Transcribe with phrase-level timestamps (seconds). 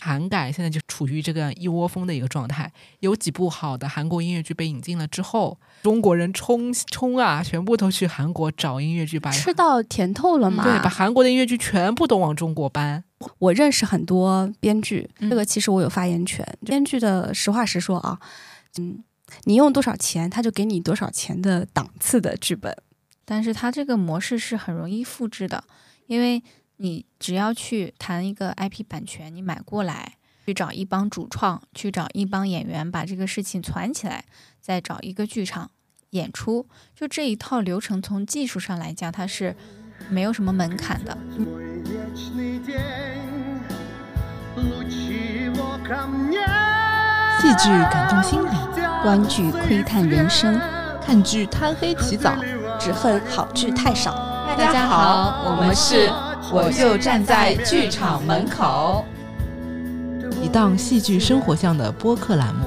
[0.00, 2.70] 韩改现在就处于这个一窝蜂的一个状态，
[3.00, 10.62] 有几部好的韩国音乐剧被引进了之后，中国人冲冲啊，全部都去韩国找音乐剧，把吃到甜头了嘛？
[10.62, 13.04] 对，把韩国的音乐剧全部都往中国搬。
[13.38, 16.46] 我认识很多编剧，嗯这个其实我有发言权。
[16.64, 18.18] 编剧的实话实说啊，
[18.78, 19.02] 嗯，
[19.44, 22.76] 你用多少钱，他就给你多少钱的档次的剧本。
[23.24, 25.64] 但是它这个模式是很容易复制的，
[26.06, 26.40] 因为
[26.78, 34.24] 你只要去谈一个 ip 版权你买过来去找一帮主创去找一帮演员把这个事情攒起来
[34.60, 35.70] 再找一个剧场
[36.10, 36.66] 演出。
[36.94, 39.56] 就这一套流程从技术上来讲它是
[40.08, 41.16] 没有什么门槛的。
[47.40, 48.50] 戏剧感动心灵
[49.02, 50.58] 观剧窥探人生
[51.02, 52.36] 看剧贪黑起早
[52.78, 54.36] 只恨好剧太少。
[54.56, 56.08] 大家好我们是
[56.52, 59.04] 我就站在剧场门口。
[60.42, 62.66] 一档戏剧生活向的播客栏目，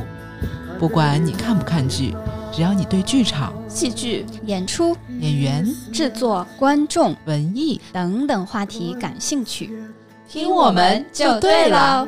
[0.78, 2.14] 不管你看不看剧，
[2.52, 9.72] 只要你对剧场、戏剧、演出、演员、制作、观众文艺等等话题感兴趣，
[10.28, 12.08] 听我们就对了。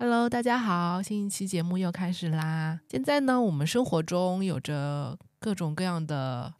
[0.00, 2.80] Hello，大家好，新一期节目又开始啦。
[2.90, 6.52] 现在呢，我们生活中有着各种各样的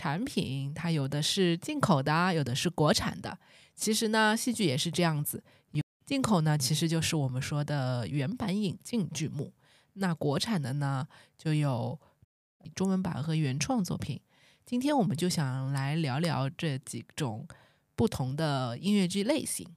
[0.00, 3.38] 产品，它有的是进口的，有的是国产的。
[3.74, 9.52] 其实呢，戏剧也是这样子，有进口呢，其实就是我们说的原版引进剧目。
[9.92, 11.06] 那国产的呢，
[11.36, 12.00] 就有
[12.74, 14.18] 中文版和原创作品。
[14.64, 17.46] 今天我们就想来聊聊这几种
[17.94, 19.68] 不同的音乐剧类型。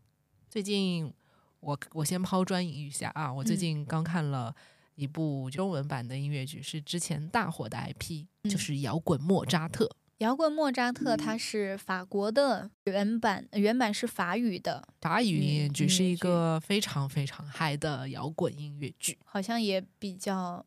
[0.49, 1.13] 最近
[1.59, 4.55] 我我先抛砖引玉一下啊，我最嗯近刚看了
[4.95, 9.89] 一部中文版的音乐剧，是之前大火的 IP，、嗯就是摇滚莫扎特。
[10.19, 20.65] 摇滚莫扎特它是法国的原版，原版是法语的，法语音乐剧嗯是一个非常非常嗨的摇滚音乐剧，好像也比较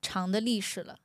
[0.00, 0.96] 长的历史了。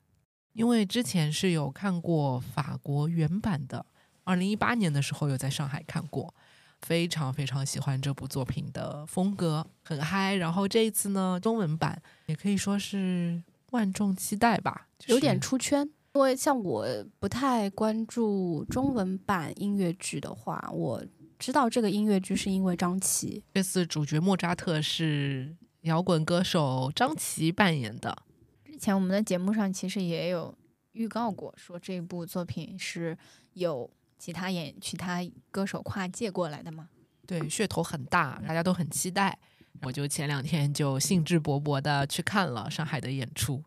[0.53, 3.86] 因为之前是有看过法国原版的，
[4.24, 6.34] 二零一八年的时候有在上海看过，
[6.81, 10.36] 非常非常喜欢这部作品的风格，很嗨。
[10.36, 15.90] 然后这一次呢，中文版也可以说是万众期待吧，就是有点出圈。
[16.18, 16.84] 因为像我
[17.20, 21.06] 不太关注中文版音乐剧的话，我
[21.38, 23.44] 知道这个音乐剧是因为张琪。
[23.54, 28.18] 这次主角莫扎特是摇滚歌手张琪扮演的。
[28.66, 30.52] 之前我们的节目上其实也有
[30.94, 33.16] 预告过，说这部作品是
[33.54, 35.20] 有其他演其他
[35.52, 36.90] 歌手跨界过来的嘛。
[37.28, 39.38] 对，噱头很大，大家都很期待。
[39.84, 43.64] 我就前两天就兴致勃勃的去看了上海的演出，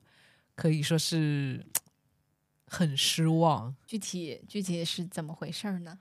[0.57, 1.65] 可以说是
[2.71, 3.75] 很失望。
[3.85, 5.99] 具体具体是怎么回事儿呢？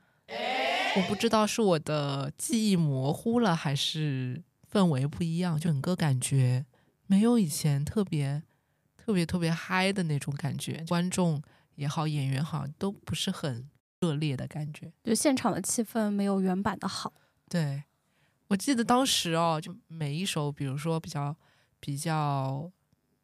[0.95, 6.63] 我不知道是我的记忆模糊了，还是氛围不一样，就整个感觉
[7.07, 8.43] 没有以前特别
[8.95, 10.85] 特别特别嗨的那种感觉。
[10.87, 11.41] 观众
[11.75, 13.67] 也好，演员好，都不是很
[14.01, 14.93] 热烈的感觉。
[15.03, 17.13] 就现场的气氛没有原版的好。
[17.49, 17.83] 对，
[18.49, 21.35] 我记得当时哦，就每一首，比如说比较
[21.79, 22.71] 比较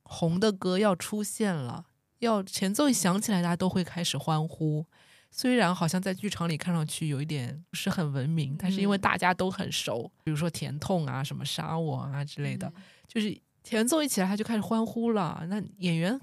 [0.04, 1.86] 红的歌要出现了，
[2.20, 4.86] 要前奏一响起来，大家都会开始欢呼。
[5.32, 12.72] 虽然好像在剧场里看上去有一点不是很文明，但是因为嗯大家都很熟，比如说甜痛啊、什么杀我啊之类的，
[13.06, 15.46] 就是前奏一起来他就开始欢呼了。
[15.50, 16.18] 那演员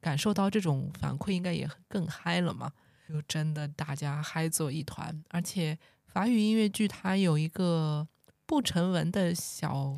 [0.00, 2.72] 感受到这种反馈，应该也更嗨了嘛？
[3.08, 8.08] 就真的大家嗨作一团，而且法语音乐剧它有一个
[8.46, 9.96] 不成文的小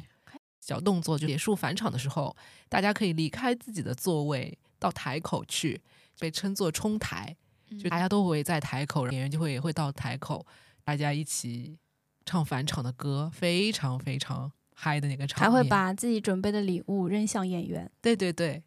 [0.61, 2.37] 小动作，就结束返场的时候，
[2.69, 5.81] 大家可以离开自己的座位到台口去，
[6.19, 7.37] 被称作冲台，
[7.81, 10.47] 就大家都围在台口，演员就会会到台口，
[10.85, 11.79] 大家一起
[12.25, 15.51] 唱返场的歌，非常非常嗨的那个场面。
[15.51, 17.91] 还会把自己准备的礼物扔向演员。
[18.01, 18.63] 对对对，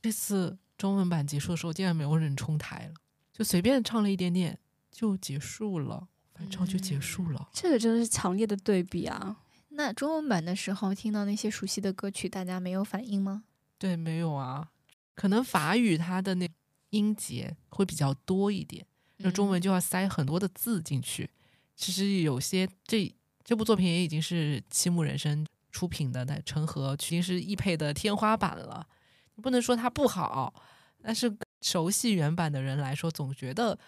[0.00, 2.94] 这次中文版结束的时候，竟然没有人冲台了，
[3.32, 4.58] 就随便唱了一点点
[4.90, 7.48] 就结束了，返场就结束了。
[7.52, 9.36] 这个真的是强烈的对比啊！
[9.74, 13.44] 那中文版的时候听到那些熟悉的歌曲，大家没有反应吗？
[13.78, 14.71] 对，没有啊，
[15.14, 16.48] 可能法语它的那
[16.90, 18.86] 音节会比较多一点，
[19.18, 21.30] 那中文就要塞很多的字进去。
[21.74, 23.12] 其实有些这
[23.42, 28.86] 这部作品也已经是七木人生出品的，那成河已经是易配的天花板了。
[29.34, 30.52] 你不能说它不好，
[31.02, 33.78] 但是熟悉原版的人来说，总觉得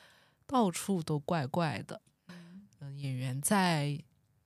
[0.46, 2.00] 到处都怪怪的。
[2.28, 3.98] 嗯，演员在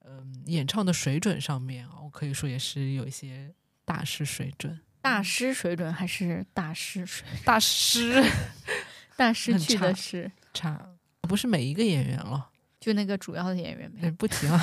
[0.03, 3.55] 嗯演唱的水准上面啊，我可以说也是有一些
[3.85, 4.79] 大师水准。
[5.01, 7.27] 大师水准还是大师水？
[7.45, 8.23] 大师
[9.15, 10.79] 大师去的是差，
[11.21, 12.49] 不是每一个演员了。
[12.79, 13.99] 就那个主要的演员呗。
[14.03, 14.59] 哎不提了，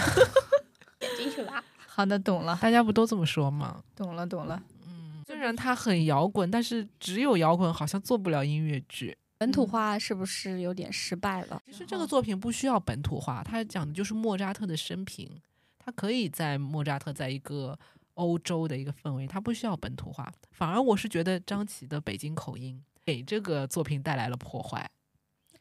[0.98, 1.62] 点进去吧。
[1.86, 3.82] 好的，懂了，大家不都这么说吗？
[3.94, 4.62] 懂了，懂了。
[4.86, 9.16] 嗯虽然他很摇滚，但是只有摇滚好像做不了音乐剧。
[9.38, 11.60] 本土化是不是有点失败了？
[11.66, 15.30] 其实这个作品不需要本土化，它讲的就是莫扎特的生平，
[15.78, 17.78] 他可以在莫扎特在一个
[18.16, 20.30] 欧洲的一个氛围，它不需要本土化。
[20.50, 24.90] 反而我是觉得张琪的北京口音给这个作品带来了破坏。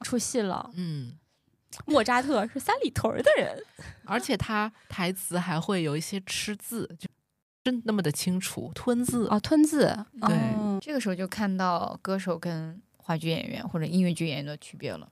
[0.02, 0.70] 出戏了。
[0.74, 1.14] 嗯，
[1.86, 3.64] 莫扎特是三里屯儿的人，
[4.04, 7.08] 而且他台词还会有一些吃字，就
[7.64, 9.28] 真那么的清楚，吞字。
[9.28, 10.06] 哦，吞字。
[10.22, 15.10] 对哦这个时候就看到歌手跟话剧演员或者音乐剧演员的区别了。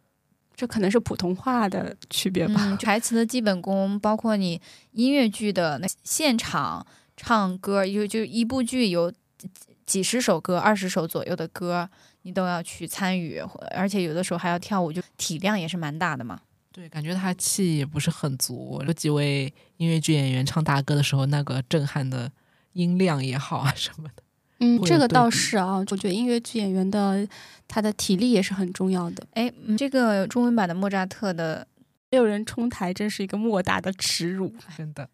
[0.56, 2.56] 这可能是普通话的区别吧。
[2.58, 4.62] 嗯，台词的基本功，包括你
[4.92, 6.86] 音乐剧的那现场
[7.24, 9.50] 唱歌，就就一部剧有几
[9.86, 11.90] 几十首歌、二十首左右的歌，
[12.24, 13.40] 你都要去参与，
[13.72, 16.42] 而且有的时候还要跳舞，就体量也是蛮大的嘛。
[16.74, 18.84] 对，感觉他气也不是很足。
[18.86, 22.30] 有几位音乐剧演员唱大歌的时候，那个震撼的
[22.74, 24.24] 音量也好啊什么的。
[24.60, 27.28] 嗯，这个倒是啊，我觉得音乐剧演员的
[27.68, 29.26] 他的体力也是很重要的。
[29.34, 31.68] 哎，嗯这个中文版的莫扎特的，
[32.10, 34.54] 没有人冲台，真是一个莫大的耻辱。
[34.78, 35.10] 真的，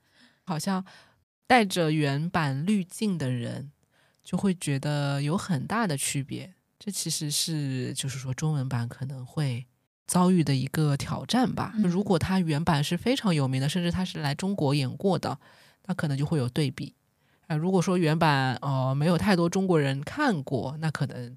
[0.45, 0.83] 好像
[1.49, 3.71] 带着原版滤镜的人，
[4.23, 6.53] 就会觉得有很大的区别。
[6.77, 9.65] 这其实是就是说中文版可能会
[10.05, 11.73] 遭遇的一个挑战吧。
[11.77, 15.39] 嗯如果他原版是非常有名的，甚至他是来中国演过的，
[15.87, 16.93] 那可能就会有对比。
[17.47, 21.35] 啊、如果说原版呃没有太多中国人看过，那可能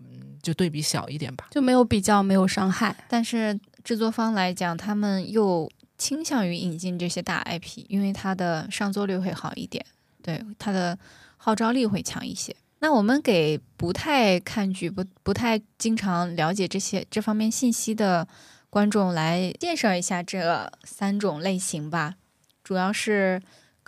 [0.00, 1.46] 嗯就对比小一点吧。
[1.52, 2.96] 就没有比较，没有伤害。
[3.08, 9.84] 但是制作方来讲，他们又倾向于引进这些大 IP，因为它的上座率会好一点，
[10.22, 10.98] 对它的
[11.36, 12.54] 号召力会强一些。
[12.80, 18.28] 那我们给不太看剧、不不太经常了解这些这方面信息的
[18.68, 22.14] 观众来介绍一下这三种类型吧。
[22.62, 23.40] 主要是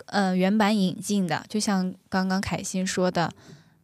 [0.07, 3.31] 呃原版引进的，就像刚刚凯欣说的，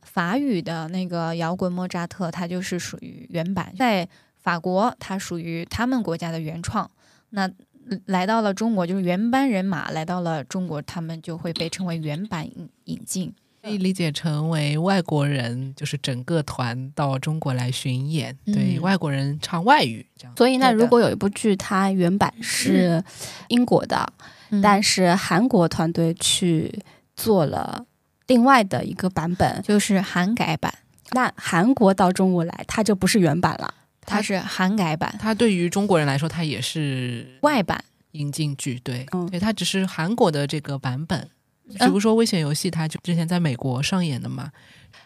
[0.01, 4.09] 法语的那个摇滚莫扎特，它就是属于原版，在
[4.41, 6.89] 法国它属于他们国家的原创。
[7.29, 7.47] 那
[8.05, 13.33] 来到了中国，就是原班人马来到了中国，他们就会被称为原版引引进。
[13.61, 20.33] 可以理解成为外国人，就是整个团到中国来巡演，对嗯外国人唱外语这样。
[20.37, 23.03] 所以那，如果有一部剧，它原版是
[23.47, 24.07] 英国的，
[24.51, 26.79] 嗯但是韩国团队去
[27.15, 27.83] 做了
[28.27, 30.71] 另外的一个版本，就是韩改版，
[31.13, 33.73] 那韩国到中国来，它就不是原版了。
[34.05, 37.83] 它是韩改版它对于中国人来说，它也是外版。
[38.11, 41.19] 引进剧，对，嗯对，它只是韩国的这个版本。
[41.67, 44.51] 比嗯如说《危险游戏》，它就之前在美国上演的嘛，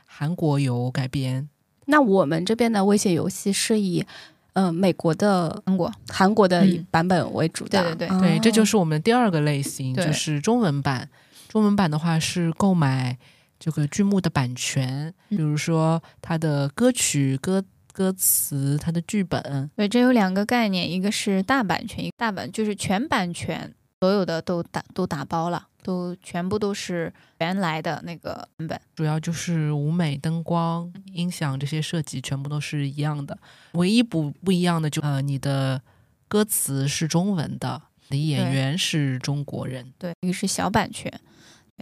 [0.05, 1.49] 韩国有改编。
[1.85, 4.05] 那我们这边的危险游戏是以
[4.53, 11.09] 嗯美国的、韩国韩国的嗯版本为主的，对对对哦对，这就是我们第二个类型，就是中文版。
[11.47, 13.17] 中文版的话是购买
[13.59, 17.63] 这个剧目的版权，比如说它的歌曲、歌
[17.99, 19.69] 歌词、它的剧本。
[19.75, 28.81] 对，这有两个概念，一个是大版权，一个大版就是全版权，所有的都打都打包了，都全部都是原来的那个版本。
[28.95, 33.37] 主要就是舞美、灯光、音响这些设计全部都是一样的，
[33.73, 35.81] 唯一不不一样的就呃，你的
[36.29, 39.91] 歌词是中文的，你的演员是中国人。
[39.97, 41.11] 对，一个是小版权，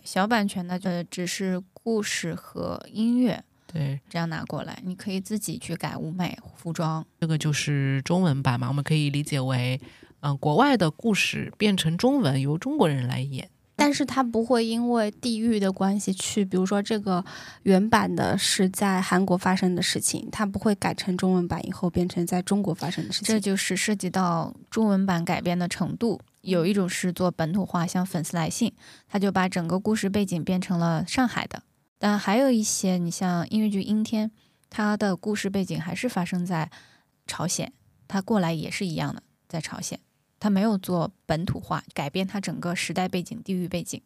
[0.04, 7.06] 小版权呢，呃，只是故事和音乐对，这样拿过来，你可以自己去改舞美、服装。
[7.20, 9.80] 这个就是中文版嘛，我们可以理解为，
[10.22, 13.50] 嗯、国外的故事变成中文，由中国人来演。
[13.80, 17.24] 但是它不会因为地域的关系去，比如说这个
[17.62, 23.28] 原版的是在韩国发生的事情，它不会改成中文版以后变成在中国发生的事情。
[23.28, 26.20] 这就是涉及到中文版改编的程度。
[26.42, 28.74] 有一种是做本土化，像粉丝来信，
[29.08, 31.62] 他就把整个故事背景变成了上海的。
[32.00, 34.30] 但还有一些，你像音乐剧《阴天》，
[34.70, 36.70] 它的故事背景还是发生在
[37.26, 37.74] 朝鲜，
[38.08, 40.00] 它过来也是一样的，在朝鲜，
[40.40, 44.02] 它没有做本土化，改变它整个时代背景、地域背景，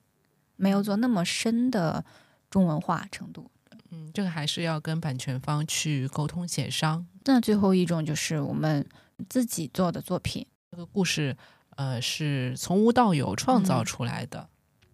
[0.56, 2.06] 没有做那么深的
[2.50, 3.52] 中文化程度。
[3.90, 7.06] 嗯，这个还是要跟版权方去沟通协商。
[7.26, 8.88] 那最后一种就是我们
[9.28, 11.36] 自己做的作品，这个故事，
[11.76, 14.48] 呃，是从无到有创造嗯出来的。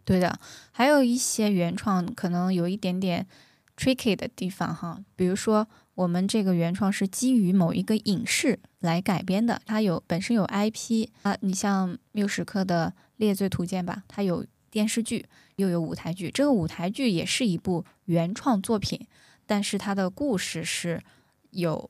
[0.08, 0.40] 对的，
[0.72, 3.28] 还有一些原创可能有一点点
[3.76, 15.26] tricky 的地方哈，比如说我们这个原创是基于某一个影视来改编的，它有本身有 IP 啊，你像缪时刻的《猎罪图鉴》吧，它有电视剧
[15.58, 19.06] 又有舞台剧，这个舞台剧也是一部原创作品，
[19.46, 21.04] 但是它的故事是
[21.50, 21.90] 有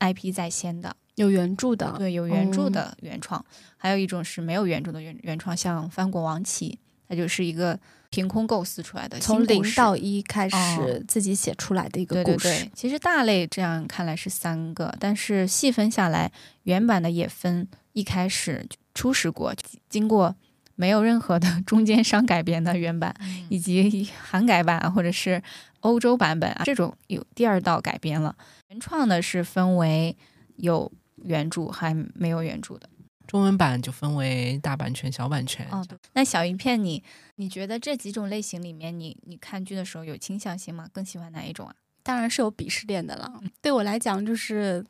[0.00, 2.70] IP 在先的，有原著的，对，有原著哦。
[2.70, 3.44] 的原创，
[3.76, 6.78] 还有一种是没有原著的原原创，像《翻滚王旗》，
[7.10, 7.76] 它就是一个
[8.08, 12.48] 凭空构思出来的从零到一开始哦自己写出来的一个故事。
[12.48, 16.30] 对，其实大类这样看来是三个，但是细分下来，
[16.62, 18.64] 原版的也分一开始
[18.94, 19.52] 初始国，
[19.88, 20.36] 经过
[20.76, 23.12] 没有任何的 中间商改编的原版，
[23.48, 25.42] 以及韩改版或者是
[25.80, 28.36] 欧洲版本啊，这种有第二道改编了。
[28.68, 30.16] 原创的是分为
[30.56, 30.92] 有
[31.24, 32.88] 原著还没有原著的。
[33.30, 35.64] 中文版就分为大版权、小版权。
[35.70, 35.96] 哦，对。
[36.14, 37.00] 那小鱼片你，
[37.36, 40.88] 你觉得这几种类型里面，你你看剧的时候有倾向性吗？
[40.92, 41.72] 更喜欢哪一种啊？
[42.02, 43.40] 当然是有鄙视链的了。
[43.62, 44.84] 对我来讲，就是，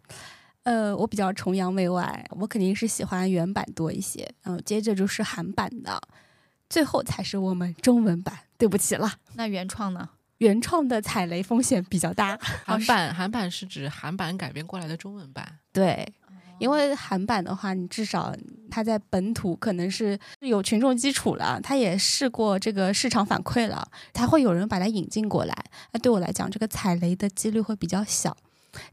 [0.63, 6.01] 呃，我比较崇洋媚外，我肯定是喜欢原版多一些，然后接着就是韩版的，
[6.71, 8.39] 最后才是我们中文版。
[8.57, 10.09] 对不起了，那原创呢？
[10.41, 12.39] 原创的踩雷风险比较大。
[12.65, 15.59] 韩版韩版是指韩版改编过来的中文版。
[15.71, 16.11] 对，
[16.61, 18.33] 因为韩版的话，你至少
[18.71, 25.64] 它在本土可能是有群众基础了，它也试过这个市场反馈了，它会有人把它引进过来。
[25.93, 28.37] 那对我来讲，这个踩雷的几率会比较小。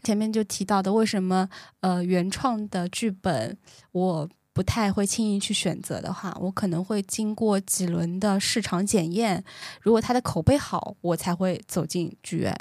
[0.01, 1.47] 前面就提到的，为什么
[1.81, 3.55] 呃原创的剧本
[3.91, 9.43] 我不太会轻易去选择的话，我可能会经过几轮的市场检验，
[9.81, 12.57] 如果它的口碑好，我才会走进剧院。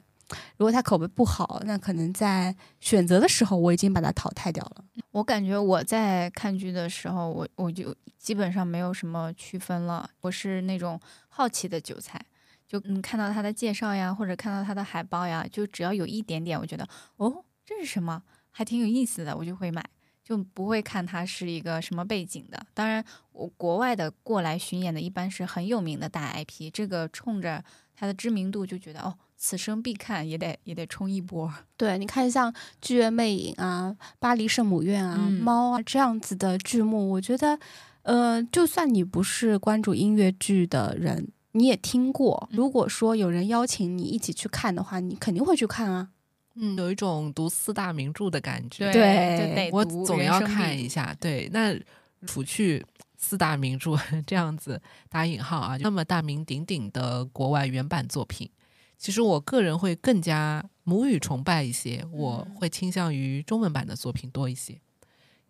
[0.56, 4.84] 如果他口碑不好，那可能在选择的时候我已经把它淘汰掉了。
[5.12, 10.08] 我感觉我在看剧的时候，我我就基本上没有什么区分了。
[10.20, 12.20] 我是那种好奇的韭菜，
[12.66, 19.84] 就嗯看到他的介绍呀，或者看到他的海报呀，就只要有一点点，我觉得哦这是什么，还挺有意思的，我就会买，
[20.24, 22.66] 就不会看它是一个什么背景的。
[22.74, 27.64] 当然，我国外的过来巡演的一般是很有名的大 IP，这个冲着
[27.94, 31.52] 他的知名度就觉得哦，此生必看，也得也得冲一波。
[31.76, 37.58] 对，你看像《剧院魅影》啊、《巴黎圣母院》啊、嗯猫啊这样子的剧目，我觉得，
[38.02, 42.48] 呃，就算你不是关注音乐剧的人，你也听过。
[42.52, 46.08] 如果说有人邀请你一起去看的话，你肯定会去看啊。
[46.54, 48.90] 嗯，有一种读四大名著的感觉。
[48.90, 51.14] 对我总要看一下。
[51.20, 51.78] 对，那
[52.26, 52.82] 除去
[53.18, 53.94] 四大名著
[54.26, 58.48] 这样子打引号啊，那么大名鼎鼎的国外原版作品，
[58.98, 64.80] 其实我个人会更加母语崇拜一些，我会倾向于中文版的作品多一些，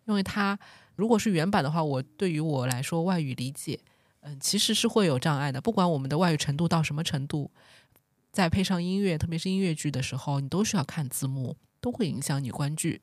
[0.05, 0.57] 因为它
[0.95, 3.79] 如果是原版的话，我对于我来说外语理解，
[4.21, 7.51] 嗯，其实是会有障碍的，不管我们的外语程度到什么程度。
[8.33, 13.01] 再配上音乐，特别是音乐剧的时候，你都需要看字幕，都会影响你观剧。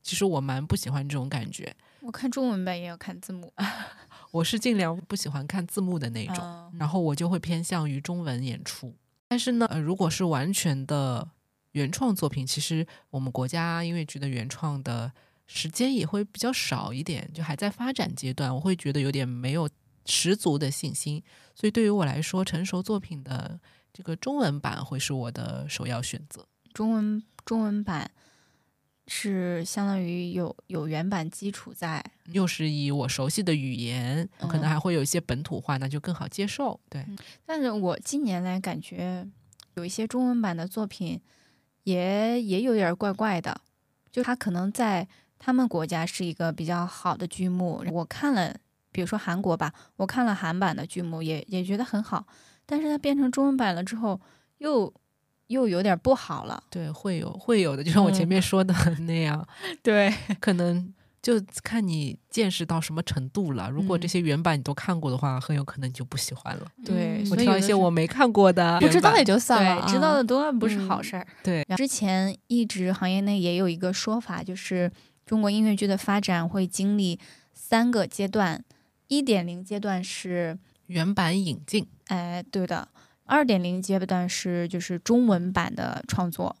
[0.00, 3.52] 其实我蛮不喜欢这种感觉，我看中文版也要看字幕
[4.32, 8.94] 我是尽量不喜欢看字幕的那种，嗯然后我就会偏向于中文演出。
[9.32, 11.26] 但是呢，如果是完全的
[11.70, 15.10] 原创作品，其实我们国家音乐剧的原创的
[15.46, 19.66] 时间也会比较少一点，就还在发展阶段，我会觉得有点没有
[20.04, 21.22] 十足的信心。
[21.54, 23.58] 所以对于我来说，成熟作品的
[23.90, 26.46] 这个中文版会是我的首要选择。
[26.74, 28.10] 中文中文版
[29.08, 34.68] 是相当于有有原版基础在，又是以我熟悉的语言，可能嗯。
[34.68, 36.78] 还会有一些本土化，那就更好接受。
[36.88, 37.04] 对，
[37.44, 39.26] 但是我近年来感觉
[39.74, 41.20] 有一些中文版的作品
[41.82, 43.60] 也也有点儿怪怪的，
[44.10, 45.06] 就它可能在
[45.38, 48.56] 他们国家是一个比较好的剧目，我看了，
[48.92, 52.24] 比如说韩国吧，我看了韩版的剧目也也觉得很好，
[52.64, 54.20] 但是它变成中文版了之后
[54.58, 54.94] 又
[55.52, 56.60] 又有点不好了。
[56.68, 58.74] 对，会有会有的，就像我前面说的
[59.06, 59.46] 那样，
[59.82, 60.92] 对，可能
[61.22, 63.70] 就看你见识到什么程度了。
[63.70, 66.66] 如果这嗯些原版你都看过的话，很有可能你就不喜欢了。
[66.84, 71.26] 对嗯我挑一些我没看过的不知道也就算了啊，知道的多不是好嗯事儿。
[71.44, 74.90] 对之前一直行业内也有一个说法，就是
[75.24, 77.20] 中国音乐剧的发展会经历
[77.54, 78.64] 三个阶段，
[79.06, 82.88] 一点零阶段是，原版引进，哎，对的，
[83.24, 86.56] 二点零阶段是就是中文版的创作，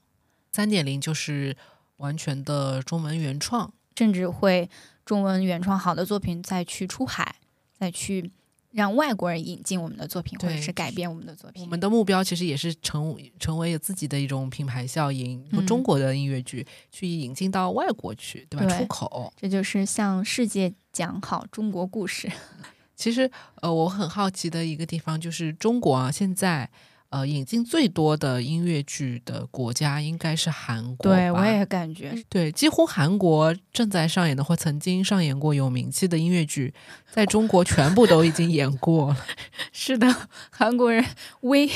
[0.52, 1.56] 三点零就是
[1.96, 3.72] 完全的中文原创。
[3.94, 4.70] 甚至会
[5.04, 7.36] 中文原创好的作品再去出海，
[7.78, 8.30] 再去
[8.70, 11.62] 让外国人引进我们的作品，或者是改编我们的作品。
[11.62, 18.66] 我们的目标其实也是成成为自己的一种品牌效应，中国的音乐剧去引进到外国去，对吧？
[18.66, 19.30] 对出口。
[19.36, 22.32] 这就是向世界讲好中国故事。
[23.02, 23.28] 其实，
[23.60, 26.70] 呃，我很好奇的一个地方就是中国啊，现在
[27.10, 31.12] 呃引进最多的音乐剧的国家应该是韩国。
[31.12, 36.72] 对我也感觉对，几乎韩国正在上演的或曾经上演过有名气的音乐剧，
[37.10, 39.16] 在中国全部都已经演过了。
[39.72, 40.06] 是的，
[40.50, 41.04] 韩国人
[41.40, 41.68] 威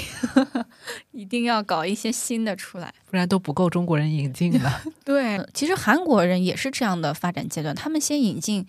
[1.11, 2.95] 一定要搞一些新的出来。
[3.11, 4.73] 不然都不够中国人引进的。
[5.05, 8.65] 对，其实韩国人也是这样的发展阶段，他们先引进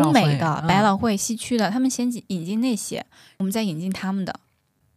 [0.00, 3.04] 欧美的、嗯百老汇、西区的，他们先引引进那些，
[3.38, 4.34] 我们再引进他们的。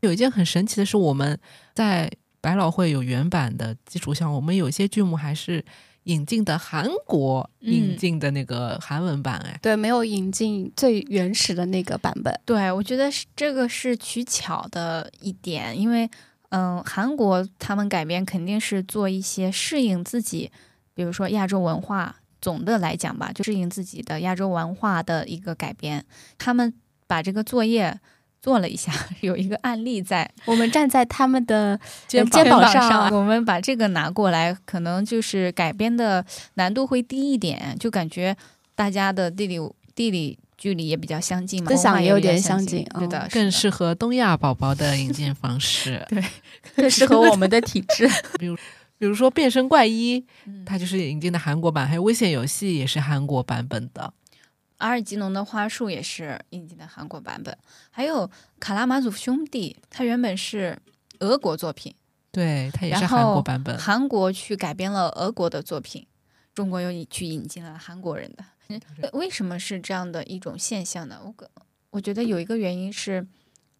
[0.01, 1.39] 有一件很神奇的是，我们
[1.73, 2.11] 在
[2.41, 5.65] 百老汇有原版的基础上，我们有些剧目还是
[6.03, 9.37] 引进的韩国嗯引进的那个韩文版。
[9.37, 12.39] 哎、对，没有引进最原始的那个版本。
[12.45, 16.07] 对，我觉得是这个是取巧的一点，因为
[16.49, 20.51] 嗯，韩国他们改编肯定是做一些适应自己，
[20.93, 26.05] 比如说亚洲文化，总的来讲吧，就适应自己的亚洲文化的一个改编。
[26.37, 26.71] 他们
[27.07, 27.99] 把这个作业
[28.39, 36.23] 做了一下， 有一个案例在我们站在他们的 肩肩膀上，上我们把这个拿过来，可能就是改编的
[36.53, 38.37] 难度会低一点，就感觉
[38.75, 39.59] 大家的地理
[39.95, 46.05] 地理距离也比较相近嘛，思想也有点相相近对的，嗯更适合东亚宝宝的引进方式。
[46.09, 46.23] 对
[46.77, 48.07] 更适合我们的体质。
[48.37, 48.55] 比如
[49.13, 54.13] 说《变身怪医》，嗯它就是引进的韩国版，还有《危险游戏》也是韩国版本的。
[54.77, 57.57] 阿尔吉农的花束也是引进的韩国版本，
[57.91, 60.77] 还有卡拉马祖兄弟，它原本是
[61.19, 61.93] 俄国作品，
[62.31, 63.77] 对，它也是韩国版本。
[63.77, 66.05] 韩国去改编了俄国的作品，
[66.53, 68.43] 中国又引去引进了韩国人的。
[68.67, 68.81] 嗯
[69.13, 71.21] 为什么是这样的一种现象呢？
[71.23, 71.49] 我个
[71.91, 73.25] 我觉得有一个原因是，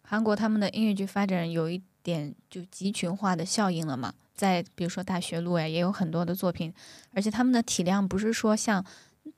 [0.02, 4.14] 韩国他们的音乐剧发展有一点就集群化的效应了嘛。
[4.36, 6.72] 在比如说大学路呀，也有很多的作品，
[7.12, 8.84] 而且他们的体量不是说像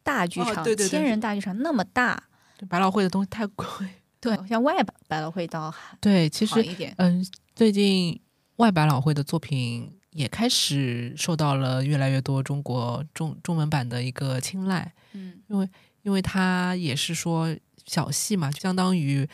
[0.02, 2.22] 大剧场、哦对对对千人大剧场那么大，
[2.68, 3.66] 百老汇的东西太贵。
[4.20, 6.92] 对，像外百百老汇倒还对，其实一点。
[6.98, 7.24] 嗯，
[7.54, 8.20] 最近
[8.56, 15.40] 外百老汇的作品也开始受到了越来越多中国中中文版的一个青睐，嗯
[16.02, 17.54] 因为它也是说
[17.86, 19.28] 小戏嘛，就相当于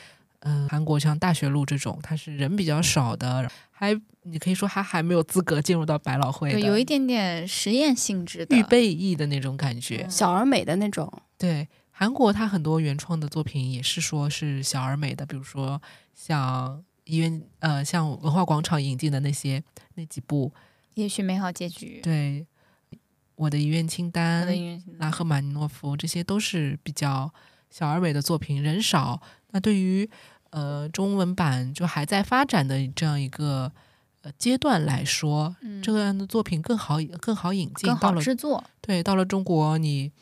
[0.44, 10.04] 嗯、呃韩国像大学路这种，它是人比较少的，还你可以说它还没有资格进入到百老汇有一点点实验性质的预备役的那种感觉。
[10.06, 15.80] 嗯小而美的那种，对，韩国它很多原创的作品也是说是小而美的，比如说
[16.14, 19.62] 像医院呃像文化广场引进的那些
[19.94, 20.52] 那几部，
[20.94, 22.00] 也许美好结局。
[22.02, 22.46] 对，
[23.34, 27.32] 我的遗愿清我单拉赫玛尼诺夫这些都是比较
[27.70, 29.20] 小而美的作品，人少。
[29.50, 30.08] 那对于
[30.54, 33.72] 呃中文版就还在发展的这样一个
[34.22, 38.62] 呃阶段来说，嗯这样的作品更好更好引进，更好到了制作。
[38.80, 40.12] 对，到了中国你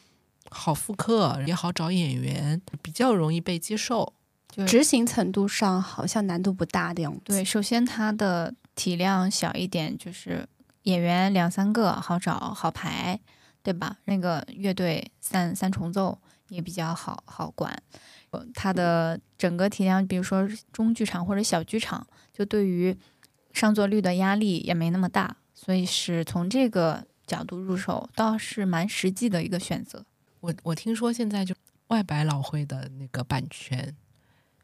[0.51, 4.15] 好复刻，也好找演员，比较容易被接受。
[4.67, 7.21] 执行程度上好像难度不大的样子。
[7.27, 10.47] 对，首先它的体量小一点，就是
[10.83, 13.19] 演员两三个好找好排，
[13.63, 13.97] 对吧？
[14.05, 16.19] 那个乐队三三重奏
[16.49, 17.83] 也比较好好管。
[18.55, 22.97] 它的整个体量，比如说中剧场或者小剧场，就对于
[23.53, 30.05] 上座率的压力也没那么大，所以是从这个角度入手，倒是蛮实际的一个选择。
[30.41, 31.55] 我我听说现在就
[31.89, 33.95] 外百老汇的那个版权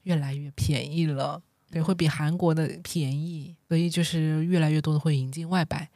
[0.02, 5.88] 越来越便宜了，对，会比韩国的便宜，所以就是越来越多的会引进外百。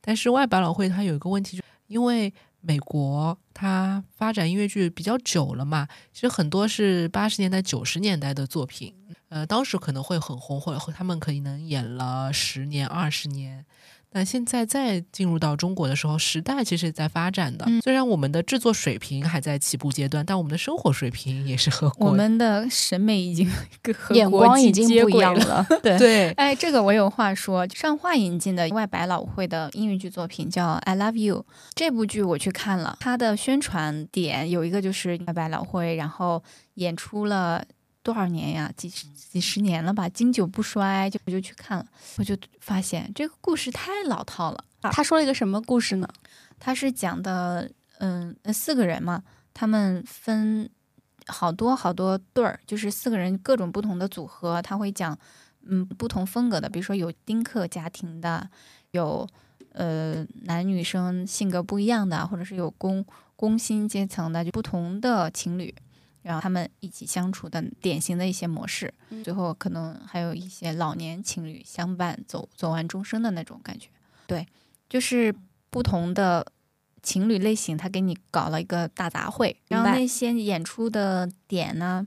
[0.00, 2.32] 但是外百老汇它有一个问题，就因为
[2.66, 8.92] 美国它发展音乐剧比较久了嘛，其实很多是八十年代、九十年代的作品，
[9.28, 13.64] 呃，当时可能会很红，或者他们可能演了十年、二十年。
[14.16, 17.66] 那现在再进入到中国的时候，时代其实也在发展的。
[17.68, 23.46] 嗯虽然我们的制作水平还在起步阶段，但我们的生活水平也是和国我们的审美已经
[23.94, 25.66] 和眼光已经不一样了。
[25.84, 27.66] 对，对哎，这个我有话说。
[27.74, 36.42] 上画引进的外百老汇的英语剧作品叫《I Love You》，这部剧我去看了，它的宣传点有一个就是外百老汇，然后
[36.74, 37.62] 演出了
[38.06, 38.72] 多少年呀？
[38.76, 41.10] 几十几十年了吧，经久不衰。
[41.10, 41.84] 就我就去看了，
[42.18, 44.64] 我就发现这个故事太老套了。
[44.92, 46.08] 他说了一个什么故事呢？
[46.60, 50.70] 他是讲的，嗯，呃四个人嘛，他们分
[51.26, 55.18] 好多好多对儿，就是四个人各种不同的组合，他会讲，
[55.64, 58.48] 嗯，不同风格的，比如说有丁克家庭的，
[58.92, 59.28] 有
[59.72, 65.74] 呃男女生性格不一样的，或者是有工工薪阶层的，就不同的情侣。
[66.26, 73.88] 然后他们一起相处的典型的一些模式，嗯最后可能还有一些老年情侣相伴走走完终生的那种感觉。
[74.26, 74.44] 对，
[74.88, 75.32] 就是
[75.70, 76.44] 不同的
[77.00, 82.04] 情侣类型，他给你搞了一个大杂烩，然后那些演出的点呢，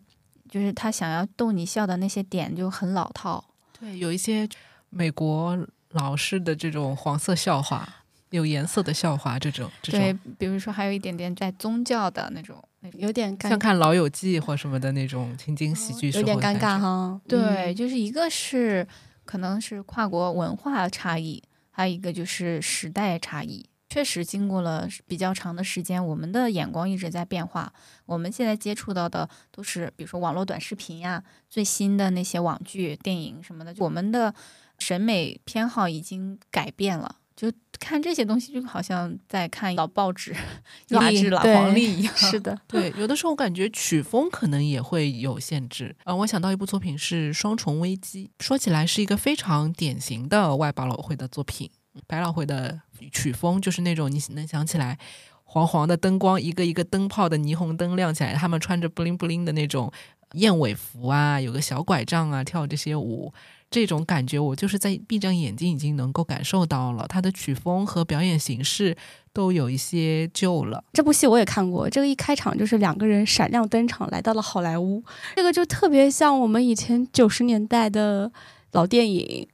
[0.49, 3.41] 就是他想要逗你笑的那些点就很老套。
[3.79, 4.49] 对，有一些
[4.89, 7.87] 美国老式的这种黄色笑话，
[8.31, 12.61] 有颜色的笑话，这种这对，比如说还有一点点在宗教的那种。
[12.93, 17.19] 有点尴像看《老友记》或什么的那种情景喜剧时有点尴尬哈。
[17.27, 18.87] 对，嗯就是一个是
[19.25, 23.65] 可能是跨国文化差异，还有一个就是时代差异。
[23.89, 27.73] 确实，经过了比较长的时间，我们的眼光一直在变化。
[28.05, 34.33] 我们现在接触到的都是，比如说网络短视频呀、最新的那些网剧、电影什么的，我们的
[34.77, 37.15] 审美偏好已经改变了。
[37.39, 37.49] 就
[37.79, 40.35] 看这些东西，就好像在看老报纸、
[40.87, 42.11] 杂志、老黄历一样。
[42.17, 45.95] 是的， 对，有的时候我感觉曲风可能也会有限制。
[46.03, 51.71] 嗯、我想到一部作品是《双重危机》，说起来是一个非常典型的外百老汇的作品。
[52.07, 54.99] 百老汇的曲风就是那种你能想起来，
[55.45, 59.89] 黄黄的灯光，一个一个灯泡的霓虹灯亮起来，他们穿着布灵布灵的那种
[60.33, 63.33] 燕尾服啊，有个小拐杖啊，跳这些舞。
[63.71, 67.05] 这种感觉，我就是在闭上眼睛已经能够感受到了。
[67.07, 68.97] 它的曲风和表演形式
[69.31, 70.83] 都有一些旧了。
[70.93, 75.03] 这部戏我也看过，这个一开场就是两个人闪亮登场，来到了好莱坞，
[75.35, 78.31] 这个就特别像我们以前九十年代的
[78.71, 79.47] 老电影。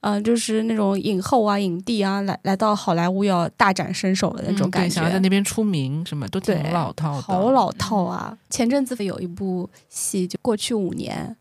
[0.00, 7.22] 嗯、就是那种影后啊、影帝啊，来来到好莱坞要大展身手的那种感觉，想要在那边出名，什么都挺老套的。
[7.22, 8.38] 好老套啊！
[8.48, 11.36] 前阵子有一部戏，就过去五年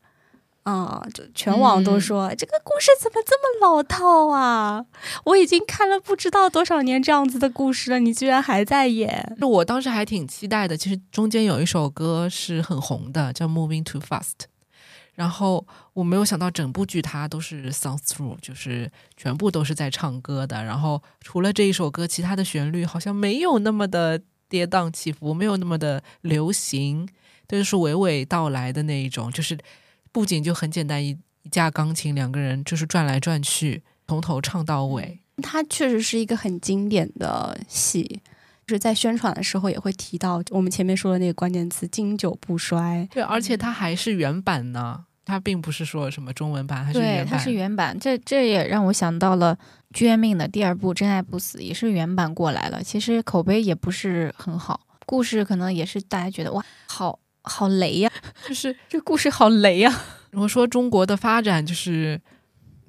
[0.63, 4.85] 啊，就全网都说、这个故事怎么这么老套啊！
[5.25, 9.35] 我已经看了不知道多少年这样子的故事了，你居然还在演。
[9.37, 10.75] 那我当时还挺期待的。
[10.75, 14.23] 其实中间有一首歌是很红的，叫《Moving Too Fast》。
[15.17, 20.63] 然后我没有想到整部剧它都是 sound through，就是全部都是在唱歌的。
[20.63, 27.09] 然后除了这一首歌，其他的旋律好像没有那么的跌宕起伏，没有那么的流行，
[27.47, 29.31] 都是娓娓道来的那一种。
[29.31, 29.57] 就是
[30.11, 35.19] 不仅就很简单，一一架钢琴，两个人就是转来转去，从头唱到尾。
[35.41, 38.21] 它确实是一个很经典的戏，
[38.67, 47.27] 就是在宣传的时候也会提到我们前面说的那个关键词“经久不衰对，而且它还是原版呢，它并不是说什么中文版，它是，原版。
[47.27, 49.53] 它是原版，这这也让我想到了
[49.93, 52.81] 《剧院命》的第二部《真爱不死》，也是原版过来了。
[52.81, 58.09] 其实口碑也不是很好，故事可能也是大家觉得哇，好好雷呀、
[58.47, 59.93] 就是这故事好雷呀、
[60.31, 62.21] 如果说中国的发展就是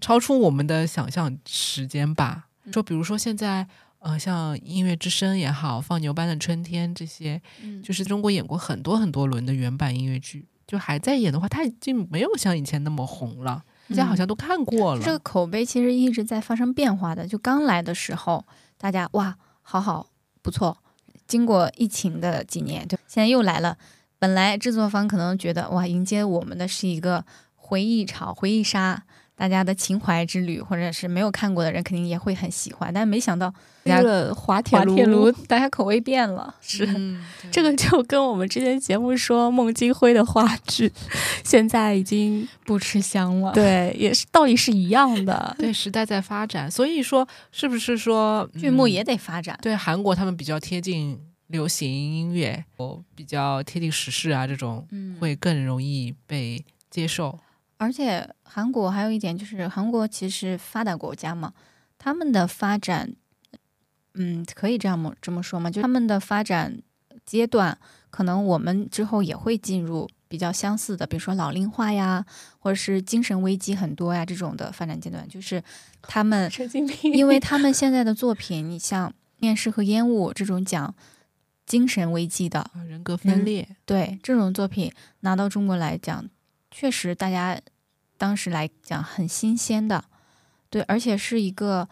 [0.00, 2.44] 超出我们的想象时间吧。
[2.72, 3.66] 说比如说现在
[3.98, 15.02] 呃，像《音乐之声》也好，《放牛班的春天》这些，嗯就是中国演过很多很多轮的原版音乐剧，就还在演的话，他已经没有像以前那么红了，大家好像都看过了。
[15.02, 17.26] 这个口碑其实一直在发生变化的。
[17.26, 18.44] 就刚来的时候，
[18.76, 20.06] 大家哇，好好
[20.42, 20.76] 不错。
[21.26, 23.78] 经过疫情的几年，对，现在又来了。
[24.18, 29.04] 本来制作方可能觉得哇，迎接我们的是一个回忆潮、回忆杀，
[29.38, 32.92] 大家的情怀之旅，或者是没有看过的人肯定也会很喜欢。
[32.92, 35.30] 但没想到”，为了滑铁卢。
[35.46, 36.52] 大家口味变了。
[36.60, 40.92] 是嗯，这个就跟我们之前节目说孟京辉的话剧，
[41.44, 43.52] 现在已经不吃香了。
[43.52, 45.54] 对，也是道理是一样的。
[45.56, 49.56] 对时代在发展，所以说是不是说嗯剧目也得发展。
[49.62, 57.38] 对韩国他们比较贴近流行音乐，哦，比较贴近时事啊，这种嗯会更容易被接受。
[57.78, 61.54] 而且韩国还有一点就是，韩国其实发达国家嘛，
[61.96, 63.14] 他们的发展，
[64.14, 65.70] 嗯，可以这样么这么说嘛？
[65.70, 66.82] 就他们的发展
[67.24, 67.78] 阶段，
[68.10, 72.26] 可能我们之后也会进入比较相似的，比如说老龄化呀，
[72.58, 75.62] 或者是精神危机很多呀这种的发展阶段，就是
[76.02, 76.50] 他们
[77.02, 80.92] 因为他们现在的作品，你像《面试和烟雾》这种讲
[81.64, 86.28] 精神危机的，啊人格分裂，对这种作品拿到中国来讲，
[86.80, 87.60] 确实大家
[88.16, 90.04] 当时来讲很新鲜的，
[90.70, 91.88] 对，而且是一个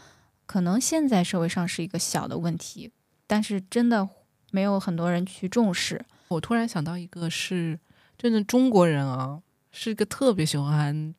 [0.46, 2.92] 可能现在社会上是一个小的问题，
[3.26, 4.08] 但是真的
[4.52, 6.04] 没有很多人去重视。
[6.28, 7.80] 我突然想到一个是，
[8.16, 11.12] 真的中国人啊，是一个特别喜欢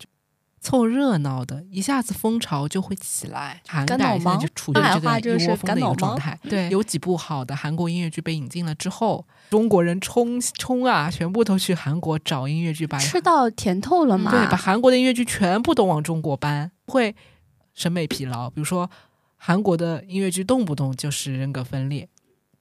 [0.60, 3.62] 凑热闹的，一下子风潮就会起来。
[3.68, 6.38] 韩改现在就处于这个一窝蜂的一个状态。
[6.44, 14.32] 对，有几部好的韩国音乐剧被引进了之后，中国人冲冲啊，全部都去韩国找音乐剧，把吃到甜头了嘛？
[14.32, 17.16] 对，把韩国的音乐剧全部都往中国搬，会
[17.74, 18.50] 审美疲劳。
[18.50, 18.90] 比如说，
[19.38, 22.10] 韩国的音乐剧动不动就是人格分裂，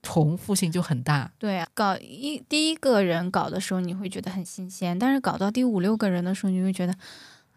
[0.03, 1.31] 重复性就很大。
[1.39, 6.95] 对啊，搞一第一个人搞的时候，你会觉得很新鲜，但是搞到第五六个人的时候，你会觉得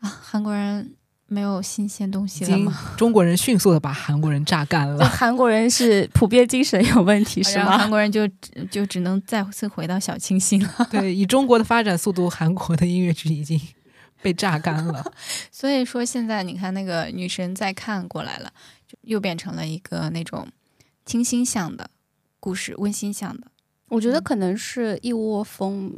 [0.01, 0.95] 啊，韩国人
[1.27, 2.77] 没有新鲜东西了吗？
[2.99, 5.09] 中国人迅速的把韩国人榨干了。
[5.09, 7.79] 韩国人是普遍精神有问题是吗？
[7.79, 10.89] 韩国人就只就只能再次回到小清新了。
[10.91, 13.61] 对，以中国的发展速度，韩国的音乐剧已经
[14.23, 15.13] 被榨干了。
[15.53, 18.51] 所以说现在你看那个女神再看过来了，
[18.89, 20.49] 就又变成了一个那种
[21.07, 21.91] 清新向的
[22.41, 23.47] 故事，温馨向的。
[23.89, 25.93] 我觉得可能是一窝蜂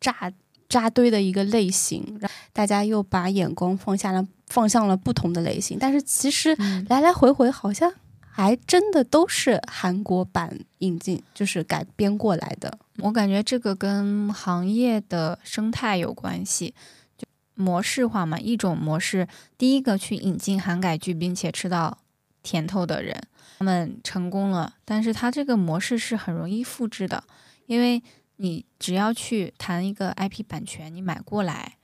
[0.00, 0.32] 扎
[0.68, 2.20] 扎堆的一个类型，
[2.52, 5.78] 大家又把眼光放下了，放向了不同的类型。
[5.78, 12.78] 但是其实嗯来来回回好像还真的都是韩国版引进，就是改编过来的。
[12.98, 16.74] 我感觉这个跟行业的生态有关系，
[17.16, 18.38] 就模式化嘛。
[18.38, 19.26] 一种模式，
[19.56, 21.98] 第一个去引进韩改剧，并且吃到
[22.42, 23.22] 甜头的人，
[23.58, 24.74] 他们成功了。
[24.84, 27.22] 但是他这个模式是很容易复制的，
[27.66, 28.02] 因为
[28.36, 31.76] 你只要去谈一个 IP 版权，你买过来，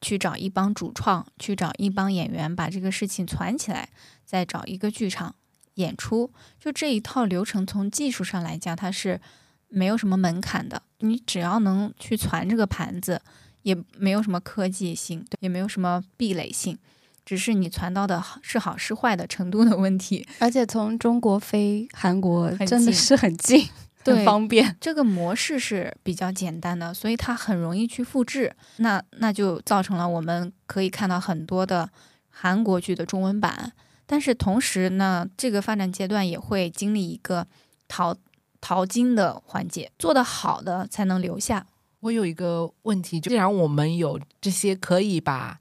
[0.00, 3.90] 去找一帮主创，去找一帮演员，把这个事情攒起来，
[4.24, 5.34] 再找一个剧场
[5.74, 9.20] 演出，就这一套流程，从技术上来讲，它是。
[9.66, 13.20] 没有什么门槛的，你只要能去攒这个盘子，
[13.62, 16.78] 也没有什么科技性，也没有什么壁垒性，
[17.24, 20.24] 只是你传到的是好是坏的程度的问题。
[20.38, 23.68] 而且从中国飞韩国真的是很近，对
[24.04, 24.76] 很方便。
[24.80, 28.54] 这个模式是比较简单的，所以它很容易去复制。
[28.78, 31.88] 那那就造成了我们可以看到很多的
[32.28, 33.72] 韩国剧的中文版，
[34.06, 37.46] 但是同时呢，这个发展阶段也会经历一个
[37.88, 38.16] 淘
[38.60, 41.66] 淘金的环节，做得好的才能留下。
[42.00, 45.58] 我有一个问题，就既然我们有这些可以把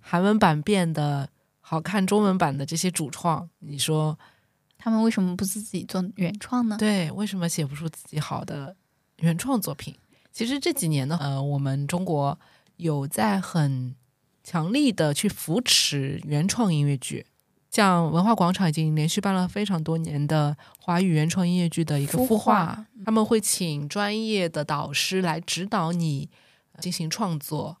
[0.00, 1.28] 韩文版变得
[1.60, 4.18] 好看中文版的这些主创，你说
[4.84, 6.76] 他们为什么不自己做原创呢？
[6.78, 7.10] 对？
[7.12, 8.76] 为什么写不出自己好的
[9.20, 9.94] 原创作品？
[10.30, 12.38] 其实这几年呢，呃，我们中国
[12.76, 13.94] 有在很
[14.42, 17.24] 强力的去扶持原创音乐剧。
[17.70, 26.28] 像文化广场已经连续办了非常多年的华语原创音乐剧的一个孵孵化化，他们会请专业的导师来指导你
[26.72, 27.78] 呃进行创作，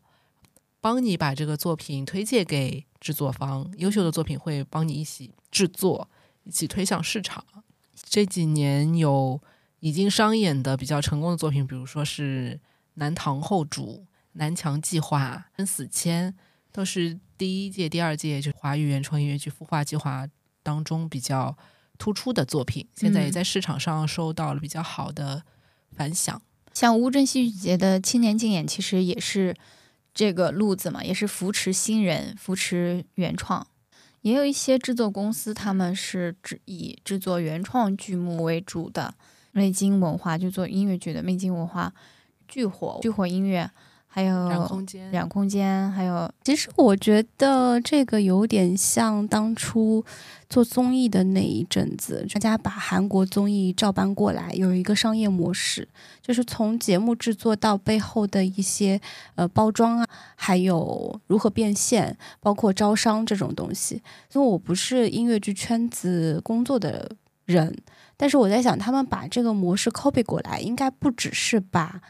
[0.80, 6.08] 帮你把这个作品推荐给制作方，优秀的作品会帮你一起制作，
[6.44, 7.44] 一起推向市场。
[7.94, 9.40] 这几年有
[9.80, 12.58] 已经商演的比较成功的作品，比如说是
[12.94, 13.86] 《南唐后主》
[14.32, 16.32] 《南墙计划》《生死签》，
[16.70, 20.26] 都是第一届、第二届就华语原创音乐剧孵化计划
[20.62, 21.56] 当中比较
[21.98, 25.42] 突出的作品，现在也嗯在市场上收到了比较好的
[25.92, 26.40] 反响。
[26.72, 29.54] 像乌镇戏剧节的青年竞演，其实也是
[30.12, 33.66] 这个路子嘛，也是扶持新人、扶持原创。
[34.24, 39.14] 也有一些制作公司，他们是制以制作原创剧目为主的，
[39.52, 41.92] 魅晶文化就做音乐剧的，魅晶文化、
[42.48, 43.70] 巨火、巨火音乐，
[44.14, 50.04] 还有染空间，两空间，还有其实我觉得这个有点像当初
[50.48, 55.88] 做综艺的那一阵子，大家把韩国综艺照搬过来，有一个商业模式，
[56.22, 59.00] 就是从节目制作到背后的一些
[59.34, 64.00] 呃包装啊，还有如何变现，包括招商这种东西。
[64.32, 67.10] 因为我不是音乐剧圈子工作的
[67.46, 67.76] 人，
[68.16, 72.00] 但是我在想，他们把这个模式 copy 过来，应该不只是把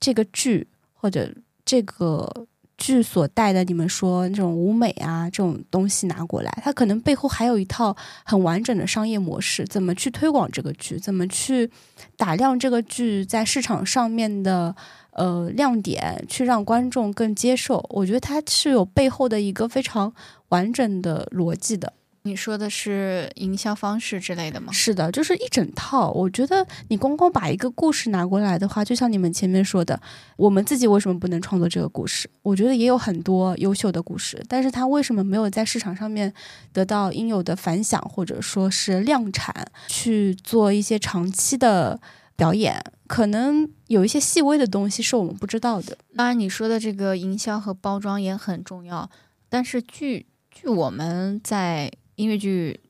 [0.00, 1.32] 这个剧或者
[1.64, 2.46] 这个
[2.76, 11.70] 剧所带的，你们说那种舞美啊这种东西拿过来，它可能背后还有一套很完整的商业模式，怎么去推广这个剧，怎么去
[12.16, 14.74] 打量这个剧在市场上面的
[15.12, 17.84] 呃亮点，去让观众更接受。
[17.90, 20.12] 我觉得它是有背后的一个非常
[20.48, 21.92] 完整的逻辑的。
[22.26, 24.72] 你说的是营销方式之类的吗？
[24.72, 26.10] 是的，就是一整套。
[26.10, 30.00] 我觉得你光光把一个故事拿过来的话，就像你们前面说的，
[30.38, 32.30] 我们自己为什么不能创作这个故事？
[32.40, 36.32] 我觉得也有很多优秀的故事，但是它为什么没有在市场上面
[36.72, 39.54] 得到应有的反响，或者说是量产，
[39.88, 42.00] 去做一些长期的
[42.36, 42.82] 表演？
[43.06, 45.98] 可能有一些细微的东西是我们不知道的。
[46.16, 49.10] 当然，你说的这个营销和包装也很重要，
[49.50, 52.80] 但是据据我们在音乐剧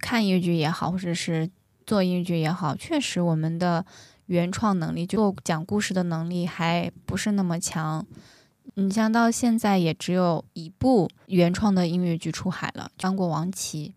[0.00, 1.50] 看音乐剧也好，或者是
[1.86, 3.84] 做音乐剧也好，确实我们的
[4.26, 8.06] 原创能力，就讲故事的能力还不是那么强。
[8.74, 13.88] 你像到现在也只有一部原创的音乐剧出海了，《张国王旗》，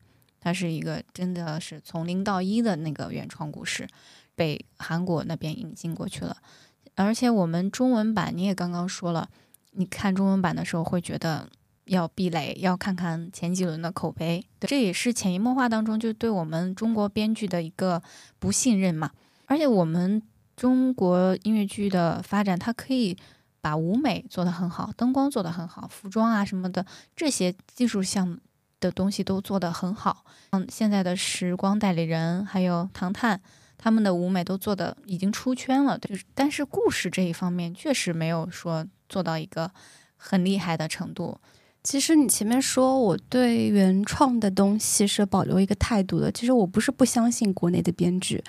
[0.41, 3.87] 它是一个真的是从零到一的那个原创故事，
[4.35, 6.35] 被韩国那边引进过去了。
[6.95, 9.29] 而且我们中文版你也刚刚说了，
[9.71, 11.47] 你看中文版的时候会觉得
[11.85, 18.01] 要避雷，要看看前几轮的口碑，对这也是潜移默化当中就对我们中国编剧的一个
[18.39, 19.11] 不信任嘛。
[19.45, 20.21] 而且我们
[20.55, 23.15] 中国音乐剧的发展，它可以
[23.61, 28.39] 把舞美做得很好，灯光做得很好，服装啊什么的这些技术项
[28.79, 30.25] 的东西都做得很好。
[30.51, 33.41] 嗯，现在的时光代理人还有唐探。
[33.77, 39.69] 他们的舞美都做的已经出圈了，就是但是故事这一方面确实没有说做到一个
[40.15, 41.37] 很厉害的程度。
[41.85, 48.43] 其实你前面说我对原创的东西是保留一个态度的，其实我不是不相信国内的编剧，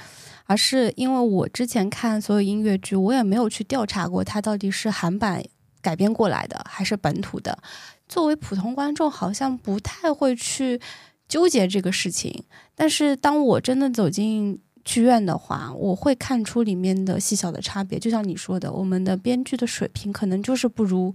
[0.46, 5.44] 而是因为我之前看所有音乐剧，我也没有去调查过它到底是韩版
[5.83, 7.59] 改编过来的还是本土的。
[8.09, 10.81] 作为普通观众，好像不太会去
[11.29, 12.42] 纠结这个事情。
[12.75, 17.99] 但是当我真的走进剧院的话，我会看出里面的细小的差别。
[17.99, 21.12] 就像你说的，我们的编剧的水平可能就是不如。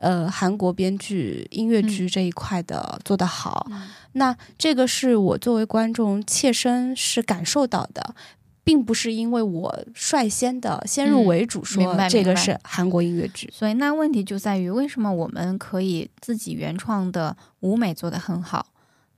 [0.00, 3.66] 呃，韩国编剧音乐剧这一块的做得好，
[4.12, 8.14] 那这个是我作为观众切身是感受到的，
[8.64, 13.52] 并不是因为我率先的先入为主说这个是韩国音乐剧。
[13.52, 18.68] 所以那问题就在于，为什么我们可以自己原创的舞美做得很好，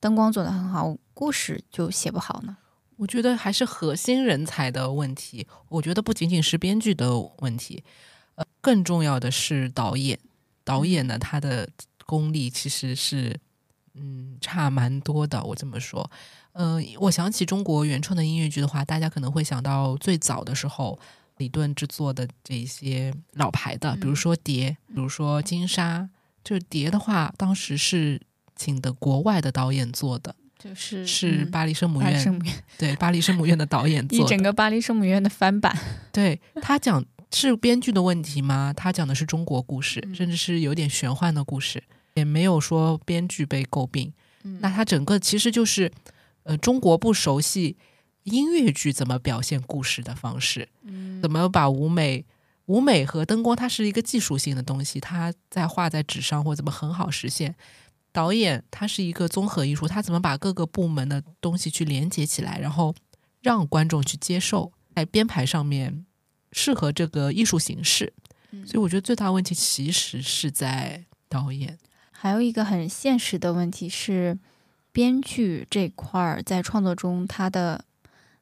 [0.01, 2.57] 灯光做得很好，故事就写不好呢？
[2.97, 5.47] 我觉得还是核心人才的问题。
[5.69, 7.85] 我觉得不仅仅是编剧的问题，
[8.35, 10.19] 呃，更重要的是导演。
[10.65, 11.69] 导演呢，他的
[12.07, 13.39] 功力其实是
[13.95, 15.43] 嗯差蛮多的。
[15.43, 16.11] 我这么说，
[16.53, 20.99] 嗯，我想起中国原创的音乐剧的话，大家可能会想到最早的时候
[21.39, 25.99] 李顿制作的这些老牌的，比如说《蝶》，比如说《金沙》。
[26.45, 28.21] 就是《蝶》的话，当时是
[28.57, 32.43] 请的国外的导演做的，就是是巴黎圣母院，
[32.77, 35.79] 对巴黎圣母院的导演 做一整个巴黎圣母院的翻版。
[36.11, 37.05] 对他讲。
[37.33, 38.73] 是编剧的问题吗？
[38.77, 41.83] 他讲的是中国故事，甚至是有点玄幻的故事，
[42.15, 44.13] 也没有说编剧被诟病。
[44.61, 45.91] 那他整个其实就是，
[46.43, 47.77] 呃，中国不熟悉
[48.25, 50.69] 音乐剧怎么表现故事的方式，
[51.23, 52.25] 怎么把舞美、
[52.67, 57.55] 舞美和灯光，它是一个技术性的东西，它在画在纸上或怎么很好实现。
[58.13, 62.95] 导演他是一个综合艺术，他怎么把各个部门的东西去连接起来，然后
[63.41, 66.05] 让观众去接受，在编排上面。
[66.53, 68.13] 适合这个艺术形式，
[68.67, 71.79] 所以我觉得最大问题其实是在导演。
[72.11, 74.39] 还有一个很现实的问题是，
[74.93, 77.85] 编剧这块儿在创作中，他的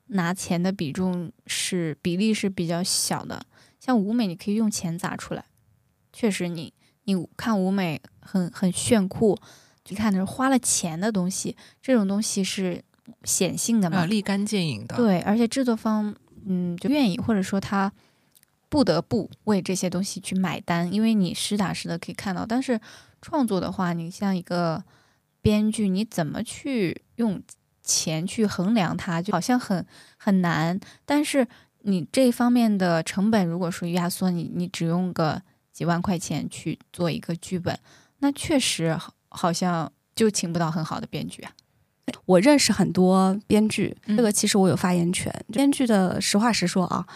[0.08, 3.46] 拿钱的比重是比例是比较小的。
[3.78, 5.44] 像舞美，你可以用钱砸出来，
[6.12, 9.38] 确实，你你看舞美很很炫酷，
[9.84, 12.82] 就看的是花了钱的东西，这种东西是
[13.22, 14.96] 显性的嘛，立竿见影的。
[14.96, 16.14] 对，而且制作方。
[16.52, 17.92] 嗯，就愿意，或者说他
[18.68, 22.44] 不得不为这些东西去买单，因为你实打实的可以看到。
[22.44, 22.80] 但是
[23.22, 24.82] 创作的话，你像一个
[25.40, 27.40] 编剧，你怎么去用
[27.84, 29.86] 钱去衡量它，就好像很
[30.16, 30.80] 很难。
[31.04, 31.46] 但是
[31.82, 35.40] 你这方面的成本，如果说压缩，你你只用个
[35.72, 37.78] 几万块钱去做一个剧本，
[38.18, 41.52] 那确实好像就请不到很好的编剧啊。
[42.26, 45.32] 我认识很多编剧，这个其实我有发言权。
[45.52, 47.06] 编剧的实话实说啊，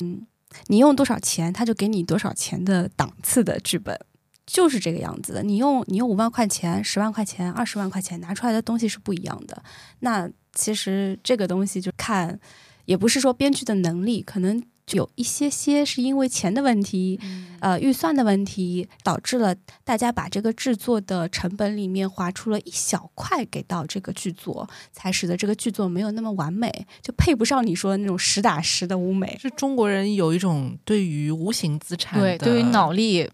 [0.00, 0.26] 嗯，
[0.66, 3.98] 你用多少钱，他就给你多少钱的档次的剧本，
[4.46, 5.42] 就是这个样子的。
[5.42, 9.62] 你用你用五万块钱、十万块钱、二十万块钱拿出来的东西是不一样的。
[10.00, 12.38] 那其实这个东西就看，
[12.84, 14.62] 也不是说编剧的能力，可能。
[14.92, 17.18] 有一些些是因为钱的问题，
[17.58, 29.36] 呃，预算的问题，导致了大家把这个制作的成本里面划出了一小块给到这个剧作，才使得这个剧作没有那么完美，就配不上你说的那种实打实的舞美。
[29.40, 33.28] 是中国人有一种对于无形资产对对于脑力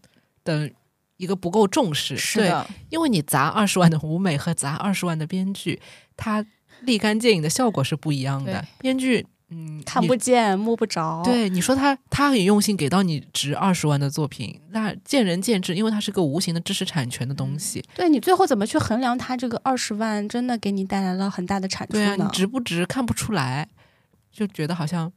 [0.44, 0.70] 的
[1.18, 5.78] 一个不够重视，是的，因为你砸二十万的舞美和砸二十万的编剧，
[6.16, 6.46] 它
[6.80, 8.64] 立竿见影的效果是不一样的。
[8.78, 9.26] 编剧。
[9.54, 11.20] 嗯，看不见摸不着。
[11.22, 17.84] 对，你说他他很用心给到你值二十万的作品，那见仁见智，因为它是个无形的知识产权的东西。
[17.94, 22.30] 对你最后怎么去衡量他这个二十万真的给你带来了很大的产出呢？
[22.32, 23.68] 值不值看不出来，
[24.32, 25.12] 就觉得好像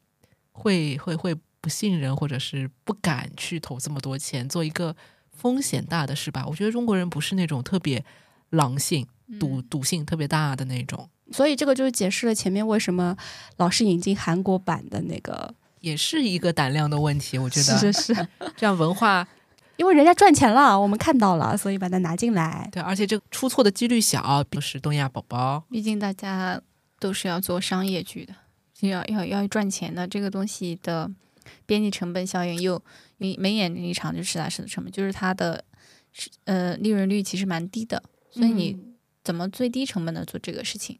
[0.51, 4.95] 会会会不信任，或者是不敢去投这么多钱做一个
[5.31, 6.45] 风险大的事吧？
[6.45, 8.03] 我觉得中国人不是那种特别
[8.49, 9.07] 狼性、
[9.39, 11.09] 赌赌性特别大的那种。
[11.31, 13.17] 所以这个就是解释了前面为什么
[13.57, 17.37] 老是引进韩国版的那个，也是一个胆量的问题。
[17.37, 19.27] 我觉得是是是， 这样文化，
[19.77, 22.69] 因为人家赚钱了，我们看到了，所以把它拿进来。
[22.71, 25.63] 对，而且这个出错的几率小，就是东亚宝宝。
[25.71, 26.61] 毕竟大家
[26.99, 28.35] 都是要做商业剧的，
[28.87, 31.09] 要要要赚钱的，这个东西的
[31.65, 32.81] 边际成本效应又
[33.17, 35.63] 你每演一场就实打实的成本，就是它的
[36.43, 38.03] 呃利润率其实蛮低的。
[38.31, 38.77] 所以你
[39.23, 40.99] 怎么最低成本的做这个事情？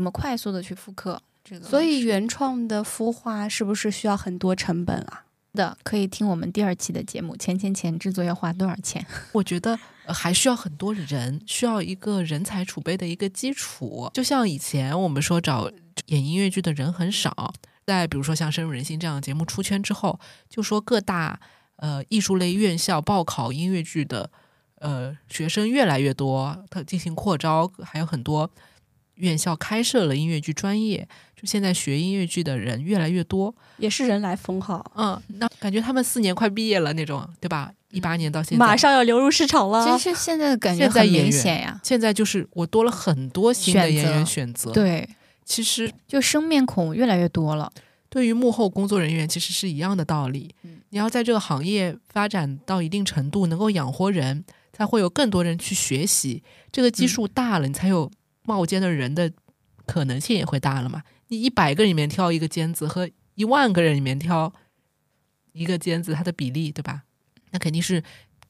[0.00, 1.68] 怎么快速的去复刻这个？
[1.68, 5.26] 所以原创的孵化是不是需要很多成本啊？
[5.52, 9.04] 的可以听我们第二期的节目，钱钱钱制作要花多少钱？
[9.32, 14.10] 我觉得还需要很多人，需要一个人才储备的一个基础。
[14.14, 15.70] 就像以前我们说找
[16.06, 17.52] 演音乐剧的人很少，
[17.84, 20.18] 在比如说像《深入人心》这样的节目出圈之后，
[20.48, 21.38] 就说各大
[21.76, 24.30] 呃艺术类院校报考音乐剧的
[24.76, 28.50] 呃学生越来越多，它进行扩招，还有很多
[29.20, 31.06] 院校开设了音乐剧专业，
[31.36, 33.54] 就现在学音乐剧的人越来越多。
[33.78, 37.72] 也是人来疯哈，嗯，那感觉他们四年快毕业了那种，对吧？
[37.90, 39.98] 一八年到现在，马上要流入市场了。
[39.98, 45.08] 其实现在的感觉很现在明显呀，现在就是我多了很多新的演员择选择。，对，
[45.44, 47.72] 其实就生面孔越来越多了。
[48.08, 50.54] 对于幕后工作人员，其实是一样的道理。
[50.62, 56.42] 嗯你要在这个行业发展到一定程度，能够养活人，才会有更多人去学习。
[56.72, 58.10] 这个基数大了，你才有
[58.44, 59.32] 冒尖的人的
[59.86, 61.02] 可能性也会大了嘛。
[61.28, 64.52] 你一百个人里面挑一个尖子，和一万个人里面挑
[65.52, 67.02] 一个尖子，它的比例对吧？
[67.50, 68.02] 那肯定是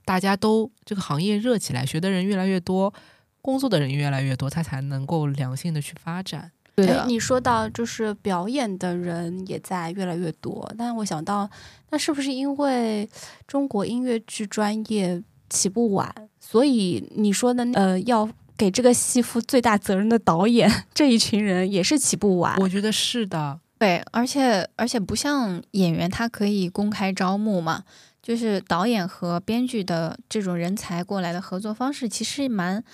[0.05, 2.93] 大家都这个行业热起来，学的人越来越多，
[3.41, 6.53] 工作的人越来越多，它才能够良性的去发展。
[6.77, 11.51] 哎对的，你说到就是表演的人也在越来越多，但我想到，
[11.91, 13.07] 那是不是因为
[13.47, 18.27] 中国音乐剧专业起步晚，所以你说的呃要
[18.61, 22.55] 给这个戏负最大责任的导演 这一群人也是起步晚？
[22.59, 27.85] 我觉得是的，对，而且而且不像演员，他可以公开招募嘛，
[28.23, 32.85] 就是导演和编剧的这种人才过来的合作方式，其实蛮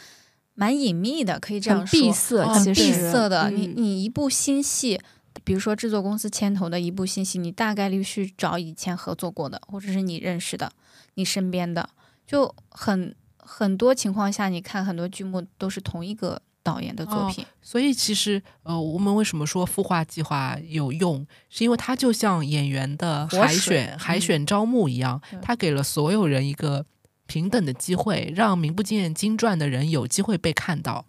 [0.54, 3.50] 蛮隐秘的，可以这样说，闭塞，哦很闭塞的。
[3.50, 5.00] 你嗯你一部新戏，
[5.42, 10.70] 比如说制作公司牵头的一部新戏，你大概率去找以前合作过的，或者是你认识的、
[11.14, 11.90] 你身边的，
[12.24, 13.12] 就很
[13.46, 17.46] 很多情况下，你看很多剧目都是同一个导演的作哦品。
[17.62, 26.84] 所以其实呃，我们为什么说孵化计划有用，是因为它就像演员的海选、海嗯选招募一样对，它给了所有人一个
[27.26, 31.06] 平等的机会，让名不见经传的人有机会被看到。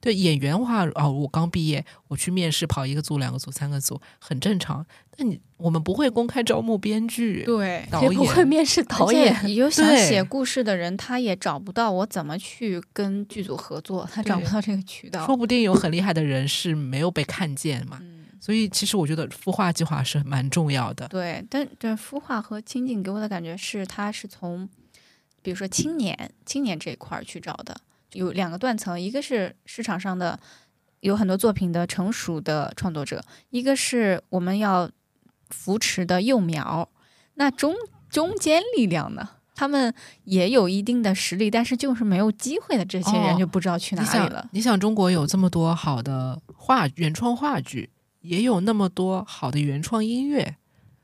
[0.00, 4.84] 对演员的话，哦，我刚毕业，我去面试跑一个组、两个组、三个组，很正常。
[5.14, 9.36] 但你我们不会公开招募编剧、对导也不会演，面试导演。
[9.44, 15.26] 你就 想写故事的人，他也找不到我怎么去跟剧组合作，他找不到这个渠道。
[15.26, 17.98] 说不定有很厉害的人是没有被看见嘛。
[18.00, 21.06] 嗯，所以其实我觉得孵化计划是蛮重要的。
[21.08, 24.66] 对，但对孵化和亲近给我的感觉是，他是从
[25.42, 27.78] 比如说青年青年这一块儿去找的，
[28.12, 30.38] 有两个断层，一个是市场上的
[31.00, 34.90] 有很多作品的成熟的创作者，一个是我们要
[35.48, 36.88] 扶持的幼苗。
[37.34, 37.74] 那中
[38.08, 39.30] 中间力量呢？
[39.54, 39.92] 他们
[40.24, 47.90] 也有一定的实力，但是就是没有机会的这些人哦就不知道去哪你想里了。，你想中国有这么多好的话原创话剧，
[48.22, 50.56] 也有那么多好的原创音乐，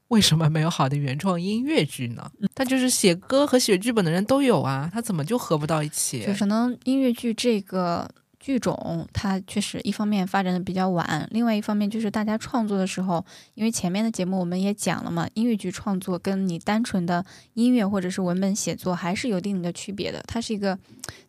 [0.08, 2.30] 为什么没有好的原创音乐剧呢？
[2.40, 6.24] 嗯他就是写歌和写剧本的人都有啊，他怎么就合不到一起？
[6.24, 8.08] 就可能音乐剧这个
[8.46, 20.78] 剧种，它确实一方面发展的比较晚，另外一方面就是大家创作的时候，因为前面的节目我们也讲了嘛，音乐剧创作跟你单纯的音乐或者是文本写作还是有一定的区别的，它是一个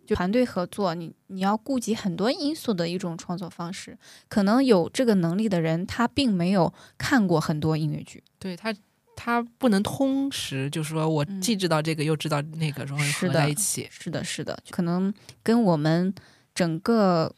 [0.05, 3.97] 就团队合作，你你要顾及很多因素的一种创作方式。
[4.29, 8.71] 可能有这个能力的人，他并没有看过很多音乐剧，对他。
[9.19, 13.87] 他不能通识，就是说我嗯既知道这个又知道那个，然后合是在一起。
[13.89, 15.11] 是的，是的，可能
[15.41, 16.13] 跟我们
[16.57, 17.35] 整个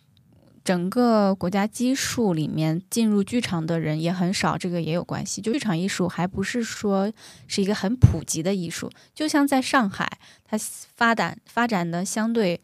[0.63, 5.41] 整个国家基数里面进入剧场的人也很少，这个也有关系。
[5.41, 7.11] 就剧场艺术还不是说
[7.45, 10.09] 是一个很普及的艺术，就像在上海，
[10.45, 10.57] 它
[10.95, 12.61] 发展发展的相对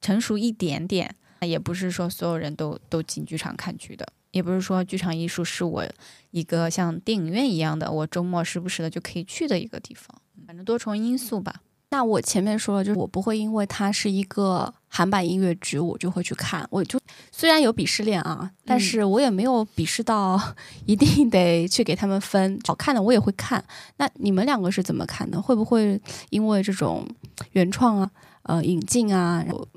[0.00, 4.04] 成熟一点点，也不是说所有人都都进剧场看剧的。
[4.32, 5.86] 也不是说剧场艺术是我
[6.32, 10.20] 一个像电影院一样的，我周末时不时的就可以去的一个地方。
[10.44, 11.62] 反正多重因素吧。
[11.94, 16.66] 那我前面说了，就是我不会因为它是一个韩版音乐剧，我就会去看。
[16.68, 16.98] 我就
[17.30, 20.40] 虽然有鄙视链啊，但是我也没有鄙视到
[20.86, 22.58] 一定得去给他们分。
[22.66, 23.64] 好看的我也会看。
[23.98, 25.40] 那你们两个是怎么看的？
[25.40, 27.06] 会不会因为这种
[27.52, 28.10] 原创啊、
[28.42, 29.68] 呃引进啊，有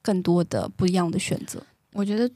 [0.00, 1.62] 更多的不一样的选择？
[1.92, 2.30] 我觉得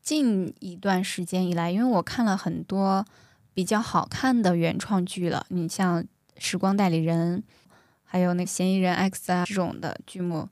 [0.00, 3.04] 近一段时间以来，因为我看了很多
[3.52, 6.00] 比较好看的原创剧了，你像
[6.38, 7.38] 《时光代理人》，
[8.14, 10.48] 还有那个《嫌疑人 X》啊这种的剧目，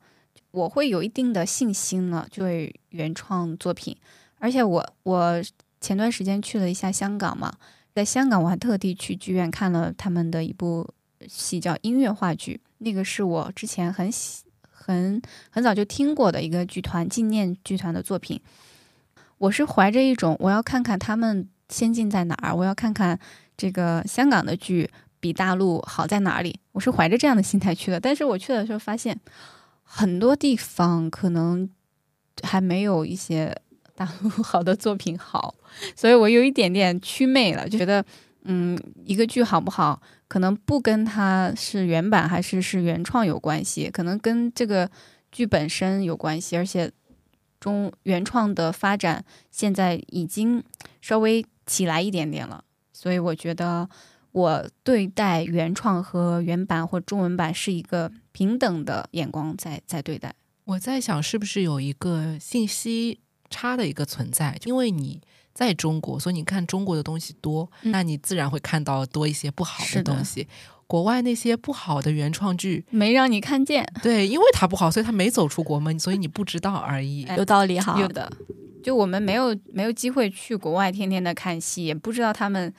[0.51, 3.97] 我会有一定的信心了，对原创作品。
[4.41, 5.41] 而且我我
[5.81, 7.55] 前段时间去了一下香港嘛，
[7.95, 10.93] 在香港我还特地去剧院看了他们的一部
[11.29, 18.41] 戏，叫音乐话剧，那个是我之前很喜很很早就听过的一个剧团纪念剧团的作品。
[19.39, 23.17] 我是怀着一种我要看看他们先进在哪儿，我要看看
[23.57, 24.91] 这个香港的剧
[25.23, 26.59] 比大陆好在哪里。
[26.73, 29.17] 我是怀着这样的心态去的，但是我去的时候发现
[29.85, 31.71] 很多地方可能
[32.43, 33.57] 还没有一些
[33.95, 35.55] 大陆 好的作品好，
[35.95, 38.05] 所以我有一点点祛魅了，觉得
[38.47, 44.91] 嗯，一个剧好不好，可能不跟它是原版还是是原创有关系，可能跟这个
[45.31, 46.91] 剧本身有关系，而且
[47.61, 50.65] 中原创的发展现在已经
[51.01, 53.89] 稍微起来一点点了，所以我觉得
[54.33, 60.35] 我对待原创和原版或中文版是一个平等的眼光在在对待。
[60.65, 63.21] 我在想，是不是有一个信息
[63.51, 64.59] 差的一个存在？
[64.65, 65.21] 因为你
[65.53, 70.49] 在中国，所以你看中国的东西多，嗯那你自然会看到多一些不好的的东西。
[70.87, 77.25] 国外那些不好的原创剧，没让你看见，对，因为它不好，所以它没走出国门，所以你不知道而已。
[77.29, 77.99] 哎有道理哈。
[77.99, 78.31] 有的，
[78.83, 82.73] 就我们没有没有机会去国外天天的看戏，也不知道他们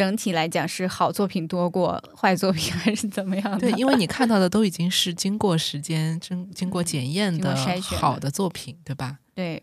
[0.00, 3.58] 整体来讲是好作品多过坏作品还是怎么样的。
[3.58, 9.18] 对，因为你看到的都已经是经过时间、经经过检验的好的作品，对吧？
[9.34, 9.62] 对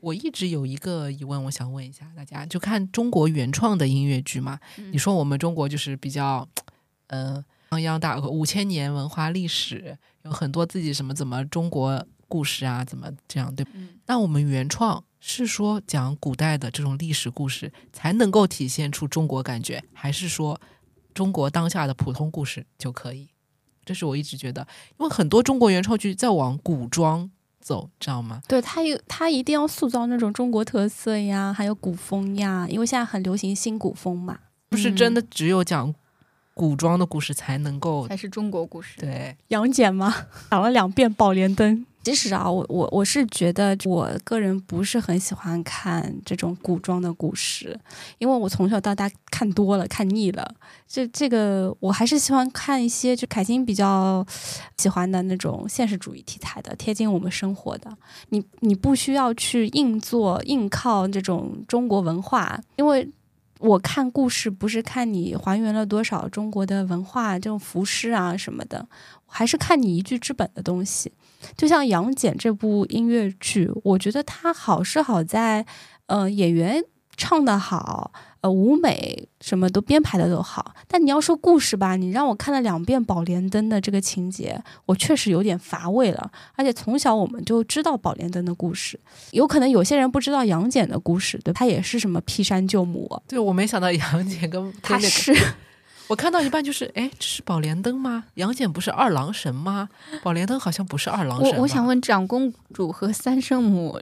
[0.00, 4.60] 我一直有一个疑问，我想问一下大家，就看中国原创的音乐剧嘛？
[4.76, 6.46] 嗯你说我们中国就是比较，
[7.06, 13.64] 呃，泱泱大国，五千年文化历史，有很多自己什么怎么中国故事啊，怎么这样对？
[13.72, 20.60] 嗯那我们原创是说讲古代的这种历史故事才能够体现出中国感觉，还是说
[21.14, 23.30] 中国当下的普通故事就可以？
[23.84, 24.66] 这是我一直觉得，
[24.98, 28.42] 因为很多中国原创剧在往古装走，知道吗？
[28.46, 34.38] 对他有他一定要塑造那种中国特色呀，还有古风呀，因为现在很流行新古风嘛。
[34.68, 35.94] 不是真的只有讲
[36.52, 38.98] 古装的故事才能够才是中国故事。
[38.98, 39.36] 对。
[39.48, 40.14] 杨戬吗？
[40.50, 41.78] 讲了两遍《宝莲灯》。
[42.04, 47.80] 其实啊，我我我是觉得，我个人不是很喜欢看这种古装的故事，
[48.18, 50.54] 因为我从小到大看多了，看腻了。
[50.86, 54.24] 这这个我还是喜欢看一些就凯欣比较
[54.76, 57.90] 喜欢的那种现实主义题材的，贴近我们生活的。
[58.28, 63.08] 你你不需要去硬做硬靠这种中国文化，因为。
[63.60, 68.86] 我看故事不是看你还原了多少中国的文化，这种服饰啊什么的，
[69.24, 71.10] 还是看你一剧之本的东西。
[71.56, 75.64] 就像《杨戬》这部音乐剧，我觉得它好是好在，
[76.06, 76.82] 呃，演员
[77.16, 80.74] 唱的好，呃，舞美什么都编排的都好。
[80.88, 86.30] 但你要说故事吧，你让我看了两遍《宝莲灯》的这个情节，我确实有点乏味了。
[86.56, 88.98] 而且从小我们就知道宝莲灯的故事，
[89.30, 95.32] 有可能有些人不知道杨戬的故事，对，他也是什么劈山救母，对，我没想到杨戬跟他是
[96.06, 98.24] 我看到一半就是，哎，这是宝莲灯吗？
[98.34, 99.88] 杨戬不是二郎神吗？
[100.22, 101.50] 宝莲灯好像不是二郎神。
[101.56, 104.00] 我我想问，长公主和三圣母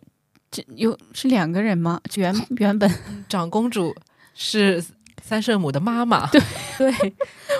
[0.50, 2.00] 这有是两个人吗？
[2.14, 2.90] 原原本
[3.28, 3.94] 长公主
[4.34, 4.84] 是
[5.22, 6.40] 三圣母的妈妈，对
[6.76, 7.14] 对，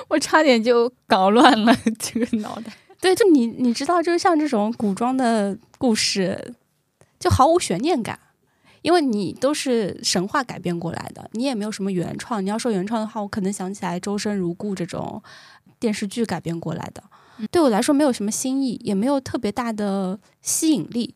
[0.09, 2.72] 我差点就搞乱了这个脑袋。
[3.01, 6.55] 对，就你你知道，就像这种古装的故事，
[7.18, 8.18] 就毫无悬念感，
[8.83, 12.45] 因为你都是神话改编过来的，你也没有什么原创。
[12.45, 15.22] 你要说原创的话，我可能想起来《周生如故》这种
[15.80, 17.03] 电视剧改编过来的，
[17.51, 21.14] 对我来说没有什么新意，也没有特别大的吸引力。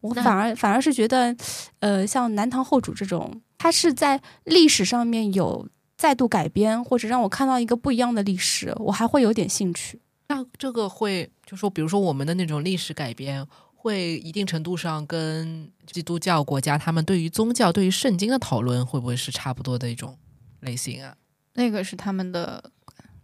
[0.00, 1.36] 我反而反而是觉得，
[1.78, 10.00] 呃，像南唐后主这种，它是在历史上面有再度改编，或者让我看到一个不一样的历史，我还会有点兴趣。
[10.28, 13.46] 那这个会就说，比如说我们的那种历史改编，
[13.82, 20.16] 会一定程度上跟基督教国家他们对于宗教、对于圣经的讨论，会不会是差不多的一种
[20.60, 21.16] 类型啊？
[21.54, 22.62] 那个是他们的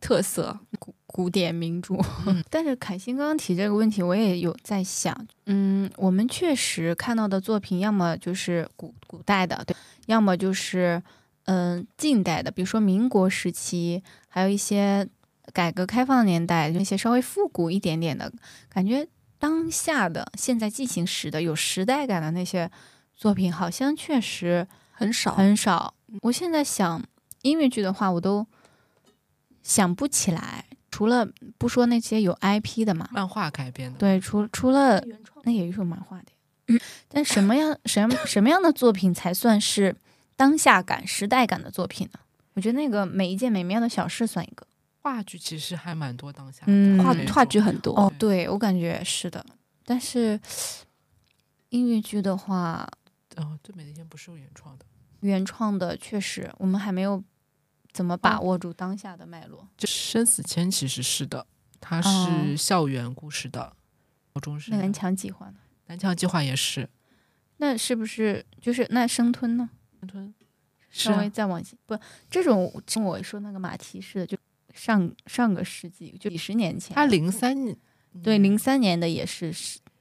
[0.01, 1.95] 特色，古古典名著。
[2.27, 11.01] 嗯 但是凯欣刚刚提这个问题，我也有在想，嗯，我们确实看到的作品，要么就是古古代的，对，要么就是
[11.45, 15.09] 嗯、近代的，比如说民国时期，还有一些
[15.53, 18.33] 改革开放年代，那些稍微复古一点点的
[18.69, 19.07] 感觉。
[19.39, 22.71] 当下的现在进行时的有时代感的那些
[23.17, 25.35] 作品，好像确实很少。
[25.35, 25.95] 很少。
[26.23, 27.03] 我现在想
[27.43, 28.47] 音乐剧的话，我都
[29.63, 30.65] 想不起来。
[30.91, 31.29] 除了
[31.59, 35.01] 不说那些有 IP 的嘛，漫画改编的，对，除除了
[35.45, 36.27] 那也是有漫画的。
[36.69, 39.95] 嗯，但什么样什么什么样的作品才算是
[40.35, 42.19] 当下感、时代感的作品呢？
[42.55, 44.67] 我觉得那个每一件美妙的小事算一个。
[45.01, 49.45] 话剧其实还蛮多当下的嗯话话剧很多，哦，对我感觉是的。
[49.85, 50.39] 但是
[51.71, 52.87] 音乐剧的话，
[53.37, 54.85] 哦，最，美的一天不是原创的，
[55.21, 57.23] 原创的确实我们还没有
[57.93, 59.67] 怎么把握住当下的脉络。
[59.77, 61.47] 就生死签其实是的，
[61.81, 62.03] 它哦
[62.47, 63.75] 是校园故事的，
[64.35, 65.57] 高中生那南墙计划呢？
[65.87, 66.89] 南墙计划也是，
[67.57, 69.71] 那是不是就是那生吞呢？
[70.01, 70.35] 生吞
[70.91, 71.99] 稍微再往前，不，
[72.31, 74.37] 这种跟我说那个马蹄似的，就
[74.79, 77.77] 上上个世纪，就几十年前，他零三年
[78.23, 79.53] 对零三年的也是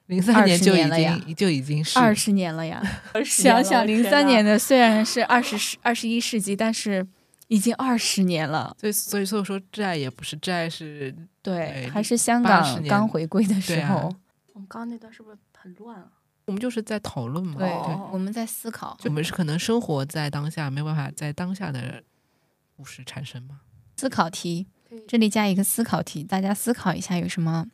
[0.06, 2.82] 零三年就20已年了呀经就已经是二十年了呀。
[3.26, 7.06] 想想零三年的 虽然是二十世二十一世纪，但是
[7.48, 8.76] 已经二十年了。
[8.80, 14.14] 所以所以所以说债也不是债，是对，还是香港刚回归的时候。
[14.54, 16.08] 我们刚刚那段是不是很乱啊？
[16.46, 17.56] 我们就是在讨论嘛。
[17.58, 18.98] 对，哦我们在思考。
[19.04, 22.04] 我们是可能生活在当下，没有办法在当下的
[22.76, 23.60] 故事产生嘛。
[23.98, 24.68] 思考题，
[25.08, 27.66] 这里加一个思考题，大家思考一下有什么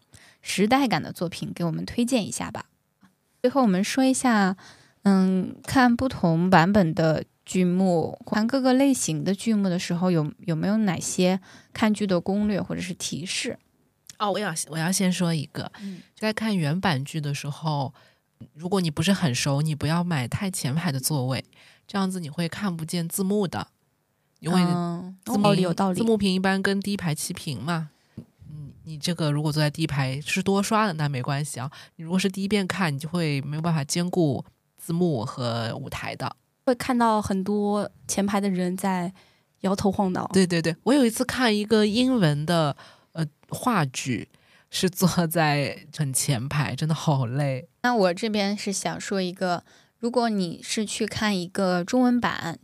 [0.42, 2.66] 时代感的作品给我们推荐一下吧。
[3.42, 4.56] 最后我们说一下，
[5.04, 11.42] 嗯，看不同版本的剧目，看各个类型的剧目的时候，有有没有哪些
[11.74, 13.60] 看剧的攻略或者是提示？
[14.18, 17.94] 哦，我要我要先说一个，嗯在看原版剧的时候，
[18.54, 21.44] 如果你不是很熟，你不要买太前排的座位，
[21.86, 23.68] 这样子你会看不见字幕的，
[24.44, 27.90] 因为嗯字幕道理有道理字幕屏一般跟第一排齐平嘛。
[28.18, 31.72] 嗯，你这个如果坐在第一排是多刷的，那没关系啊。
[31.96, 34.44] 你如果是第一遍看，你就会没有办法兼顾
[34.78, 36.36] 字幕和舞台的。
[36.66, 39.14] 会看到很多前排的人在
[39.62, 40.30] 摇头晃脑。
[40.34, 42.76] 对对对，我有一次看一个英文的
[43.14, 44.28] 呃话剧，
[44.70, 47.68] 是坐在很前排， 真的好累。
[47.84, 49.64] 那我这边是想说一个，
[50.00, 52.60] 如果你是去看一个中文版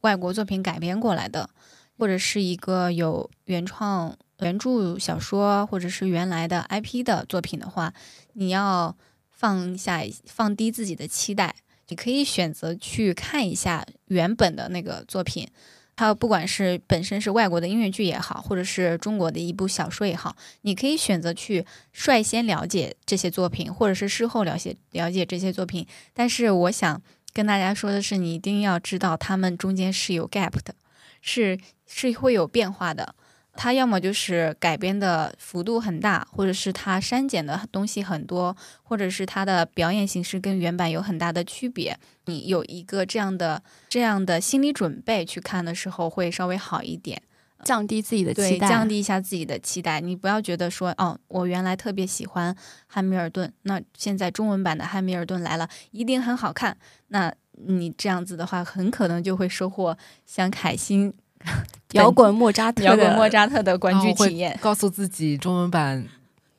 [0.00, 1.50] 外国作品改编过来的，
[1.98, 7.92] 或者是一个有原创原著小说或者是原来的 IP 的作品的话，
[8.32, 8.96] 你要
[9.30, 11.54] 放下放低自己的期待，
[11.88, 15.48] 你可以选择去看一下原本的那个作品。
[15.96, 25.86] 它不管是本身是外国的音乐剧也好，或者是中国的一部小说也好，你可以选择去率先了解这些作品，或者是事后了解了解这些作品。
[26.14, 30.74] 但是我想跟大家说的是，你一定要知道它们中间是有 gap 的，
[31.20, 33.14] 是是会有变化的。
[33.54, 41.98] 它要么就是改编的幅度很大，或者是它删减的东西很多，或者是它的表演形式跟原版有很大的区别。
[42.26, 47.20] 你有一个这样的这样的心理准备去看的时候，会稍微好一点。
[47.64, 50.00] 降低自己的，期待，降低一下自己的期待。
[50.00, 52.54] 你不要觉得说，哦，我原来特别喜欢
[52.86, 56.76] 汉密尔顿，那现在中文版的汉密尔顿来了，一定很好看。
[57.08, 57.32] 那
[57.66, 59.96] 你这样子的话，很可能就会收获
[60.26, 61.12] 像凯欣
[61.92, 64.58] 摇滚莫扎特摇滚莫扎特的观剧体验。
[64.60, 66.06] 告诉自己，中文版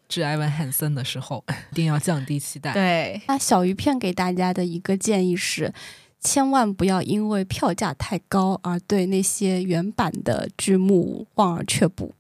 [0.08, 2.74] 致埃文汉森的时候， 一定要降低期待。
[2.74, 5.74] 对，那小鱼片给大家的一个建议是，
[6.22, 12.14] 千万不要因为票价太高而对那些原版的剧目望而却步，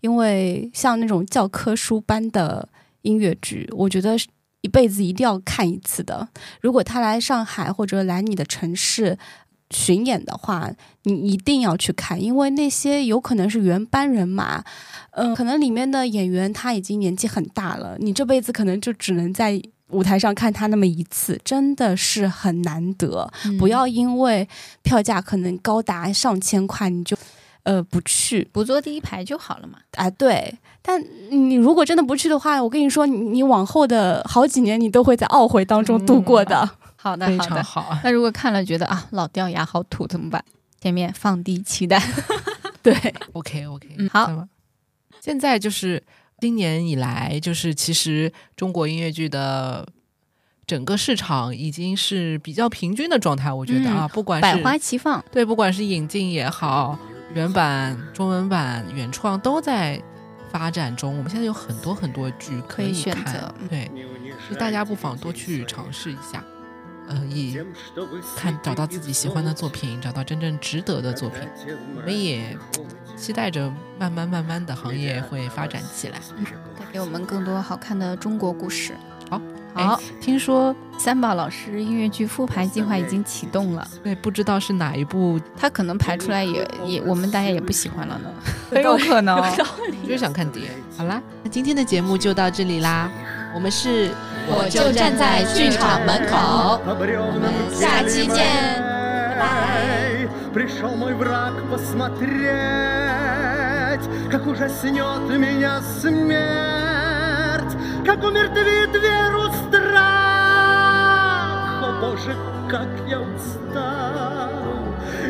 [0.00, 2.68] 因为像那种教科书般的
[3.02, 4.16] 音乐剧，我觉得
[4.60, 6.28] 一辈子一定要看一次的。
[6.60, 9.18] 如果他来上海或者来你的城市。
[9.70, 10.70] 巡演的话，
[11.02, 14.62] 你一定要去看，因为那些有可能是原班人马，
[15.12, 19.60] 嗯、可能里面的演员他已经年纪很大了，你这辈子可能就只能在
[19.90, 23.30] 舞台上看他那么一次，真的是很难得。
[23.44, 24.48] 嗯不要因为
[24.82, 27.16] 票价可能高达上千块，你就
[27.64, 29.78] 呃不去不坐第一排就好了嘛。
[29.92, 30.08] 啊。
[30.10, 36.68] 对，但你如果真的不去的话，我跟你说，你你往后的好几年你都会在懊悔当中度过的。
[36.96, 37.50] 好的，非好的。
[37.56, 37.98] 常好。
[38.02, 40.42] 那如果看了觉得啊老掉牙好土怎么办？
[40.80, 42.02] 前面放低期待。
[42.82, 42.94] 对
[43.32, 44.46] ，OK OK，嗯好
[45.20, 46.02] 现在就是
[46.38, 49.86] 今年以来，就是其实中国音乐剧的
[50.66, 56.98] 整个市场已经是比较平均的状态，我觉得啊，不管是百是花齐放，对，不管是引进也好，
[57.34, 60.02] 原版、中文版、原创都在
[60.50, 61.16] 发展中。
[61.16, 63.68] 我们现在有很多很多剧可以以看选择嗯。
[63.68, 63.90] 对，
[64.46, 66.44] 所以大家不妨多去尝试一下，
[67.08, 67.58] 呃，以
[68.36, 71.40] 看找到自己喜欢的作品，找到真正值得的作品。
[71.96, 72.56] 我们也
[73.16, 76.18] 期待着慢慢慢慢的行业会发展起来。
[76.78, 78.92] 带给我们更多好看的中国故事。
[79.30, 79.40] 好，
[79.74, 88.30] 好哎，听说三宝老师音乐剧复排计划已经启动了，对，不知道是哪一部，他可能排出来也也我们大家也不喜欢了呢，
[88.70, 89.36] 很有可能。
[89.40, 90.70] 我就想看碟。
[90.96, 93.10] 好啦，那今天的节目就到这里啦，
[93.54, 94.10] 我们是
[94.47, 96.95] 我就站在剧场门口，我
[97.39, 98.45] 们下期见，
[99.37, 100.27] 拜拜。
[100.51, 102.39] Пришел мой враг посмотреть,
[104.31, 109.99] как ужаснет меня смерть, как умертвит веру страх.
[111.83, 112.35] О Боже,
[112.67, 114.63] как я устал,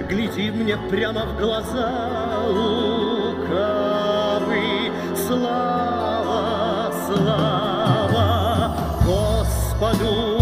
[0.07, 3.73] гляди мне прямо в глаза, лукавый,
[5.27, 7.62] слава, слава
[9.84, 10.33] Balu.